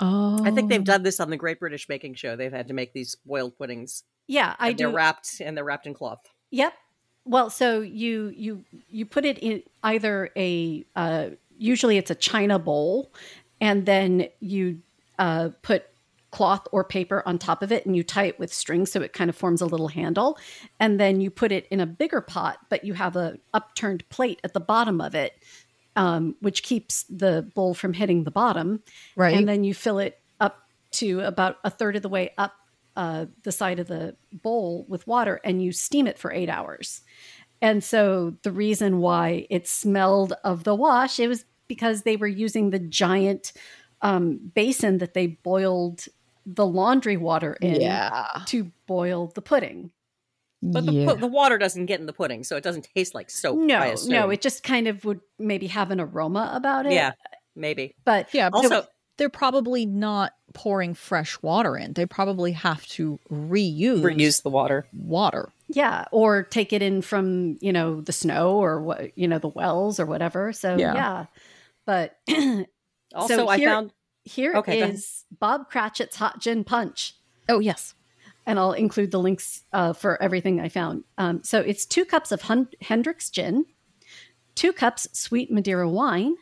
[0.00, 2.34] oh, I think they've done this on the Great British Baking Show.
[2.34, 4.02] They've had to make these boiled puddings.
[4.26, 4.84] Yeah, I and do.
[4.86, 6.18] They're wrapped and they're wrapped in cloth.
[6.50, 6.72] Yep.
[7.24, 12.58] Well, so you you you put it in either a uh, usually it's a china
[12.58, 13.12] bowl,
[13.60, 14.80] and then you
[15.20, 15.84] uh, put
[16.36, 19.14] cloth or paper on top of it, and you tie it with string so it
[19.14, 20.38] kind of forms a little handle,
[20.78, 24.38] and then you put it in a bigger pot, but you have a upturned plate
[24.44, 25.32] at the bottom of it,
[25.96, 28.82] um, which keeps the bowl from hitting the bottom,
[29.16, 29.34] right.
[29.34, 32.52] and then you fill it up to about a third of the way up
[32.96, 37.00] uh, the side of the bowl with water and you steam it for eight hours.
[37.62, 42.26] And so the reason why it smelled of the wash, it was because they were
[42.26, 43.52] using the giant
[44.02, 46.06] um, basin that they boiled
[46.46, 48.26] the laundry water in yeah.
[48.46, 49.90] to boil the pudding.
[50.62, 51.12] But the, yeah.
[51.12, 53.58] pu- the water doesn't get in the pudding, so it doesn't taste like soap.
[53.58, 54.12] No, assume.
[54.12, 56.92] no, it just kind of would maybe have an aroma about it.
[56.92, 57.12] Yeah,
[57.54, 57.94] maybe.
[58.04, 58.48] But yeah.
[58.50, 58.86] but Also,
[59.18, 61.92] they're probably not pouring fresh water in.
[61.92, 64.86] They probably have to reuse, reuse the water.
[64.94, 65.50] water.
[65.68, 69.48] yeah, or take it in from, you know, the snow or what, you know, the
[69.48, 70.52] wells or whatever.
[70.52, 70.94] So Yeah.
[70.94, 71.26] yeah.
[71.84, 72.18] But
[73.14, 73.92] Also, So I here- found
[74.26, 74.98] Here is Okay, ahead.
[75.38, 77.14] Bob Cratchit's Hot Gin Punch.
[77.48, 77.94] Oh yes.
[78.44, 81.04] And I'll include the links uh, for everything I found.
[81.16, 83.64] Um, so it's two cups of Hun- Hendrick's gin,
[84.54, 86.34] two cups sweet Madeira wine,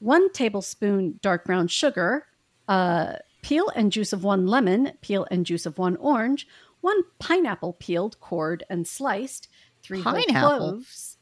[0.00, 2.26] one tablespoon dark brown sugar,
[2.68, 6.46] uh, peel and juice of one lemon, peel and juice of one orange,
[6.80, 9.48] one pineapple peeled, cored, and sliced,
[9.82, 11.16] three whole cloves.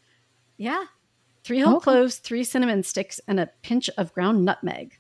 [0.56, 0.84] Yeah.
[1.44, 1.84] Three whole Okay.
[1.84, 4.98] cloves, three cinnamon sticks, and a pinch of ground nutmeg.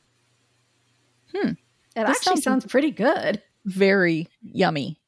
[1.34, 1.48] Hmm.
[1.48, 1.56] It
[1.94, 3.42] This actually sounds- sounds pretty good.
[3.64, 4.98] Very yummy.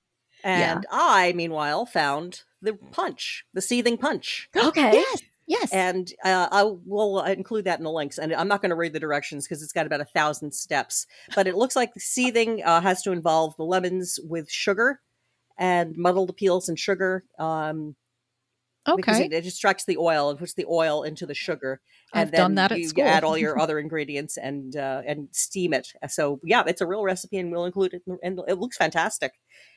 [0.43, 4.49] And I, meanwhile, found the punch, the seething punch.
[4.57, 4.93] Okay.
[4.93, 5.23] Yes.
[5.47, 5.73] Yes.
[5.73, 8.17] And uh, I will include that in the links.
[8.19, 11.07] And I'm not going to read the directions because it's got about a thousand steps.
[11.35, 15.01] But it looks like the seething uh, has to involve the lemons with sugar
[15.59, 17.25] and muddled the peels and sugar.
[17.39, 18.03] Um, Because
[18.86, 19.27] Okay.
[19.27, 21.81] it, it extracts the oil and puts the oil into the sugar.
[22.12, 25.73] And I've done that at you add all your other ingredients and uh, and steam
[25.73, 25.93] it.
[26.09, 28.02] So yeah, it's a real recipe, and we'll include it.
[28.06, 29.32] In and it looks fantastic.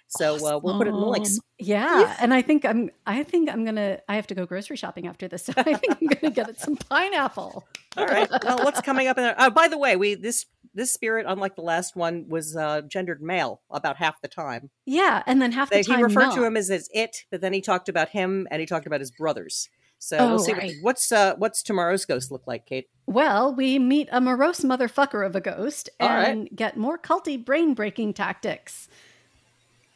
[0.10, 1.32] So uh, we'll put it in the links.
[1.32, 1.44] Awesome.
[1.60, 2.92] Yeah, and I think I'm.
[3.06, 4.00] I think I'm gonna.
[4.08, 6.60] I have to go grocery shopping after this, so I think I'm gonna get it
[6.60, 7.68] some pineapple.
[7.98, 8.30] All right.
[8.44, 9.36] Well, what's coming up in there?
[9.38, 10.46] Oh, by the way, we this
[10.78, 14.70] this spirit, unlike the last one, was uh, gendered male about half the time.
[14.86, 17.26] Yeah, and then half the time They, he time referred to him as, as it,
[17.30, 19.68] but then he talked about him and he talked about his brothers.
[20.00, 20.74] So Oh, we'll see right.
[20.82, 22.88] what's uh, what's tomorrow's ghost look like, Kate.
[23.08, 26.30] Well, we meet a morose motherfucker of a ghost All right.
[26.30, 28.88] and get more culty brain breaking tactics.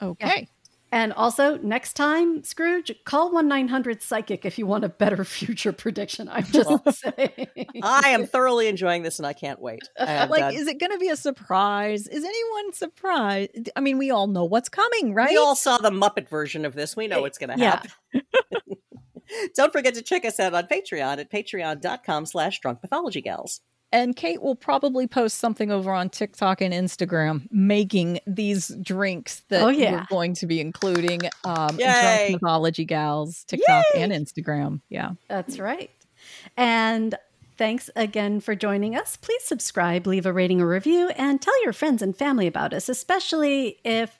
[0.01, 0.47] Okay.
[0.93, 5.71] And also, next time, Scrooge, call 1 900 Psychic if you want a better future
[5.71, 6.27] prediction.
[6.29, 6.69] I'm just
[7.01, 7.47] saying.
[7.81, 9.87] I am thoroughly enjoying this and I can't wait.
[9.95, 12.07] And, like, uh, is it going to be a surprise?
[12.07, 13.69] Is anyone surprised?
[13.75, 15.29] I mean, we all know what's coming, right?
[15.29, 16.95] We all saw the Muppet version of this.
[16.97, 17.71] We know what's going to Yeah.
[17.71, 17.91] happen.
[19.55, 23.61] Don't forget to check us out on Patreon at patreon.com slash drunk mythology gals.
[23.91, 29.63] And Kate will probably post something over on TikTok and Instagram making these drinks that
[29.63, 29.91] Oh, yeah.
[29.91, 31.85] we're going to be including um Yay.
[32.29, 34.81] drunk mythology gals TikTok and Instagram.
[34.89, 35.11] Yeah.
[35.27, 35.89] That's right.
[36.57, 37.15] And
[37.57, 39.17] thanks again for joining us.
[39.17, 42.89] Please subscribe, leave a rating or review, and tell your friends and family about us,
[42.89, 44.17] especially if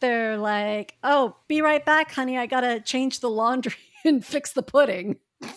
[0.00, 2.38] they're like, oh, be right back, honey.
[2.38, 3.74] I got to change the laundry
[4.04, 5.18] and fix the pudding.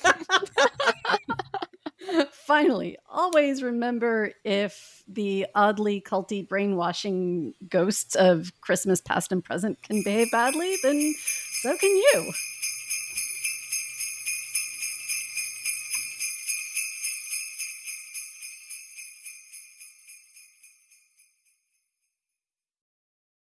[2.31, 10.03] Finally, always remember if the oddly culty brainwashing ghosts of Christmas past and present can
[10.03, 11.13] behave badly, then
[11.61, 12.33] so can you.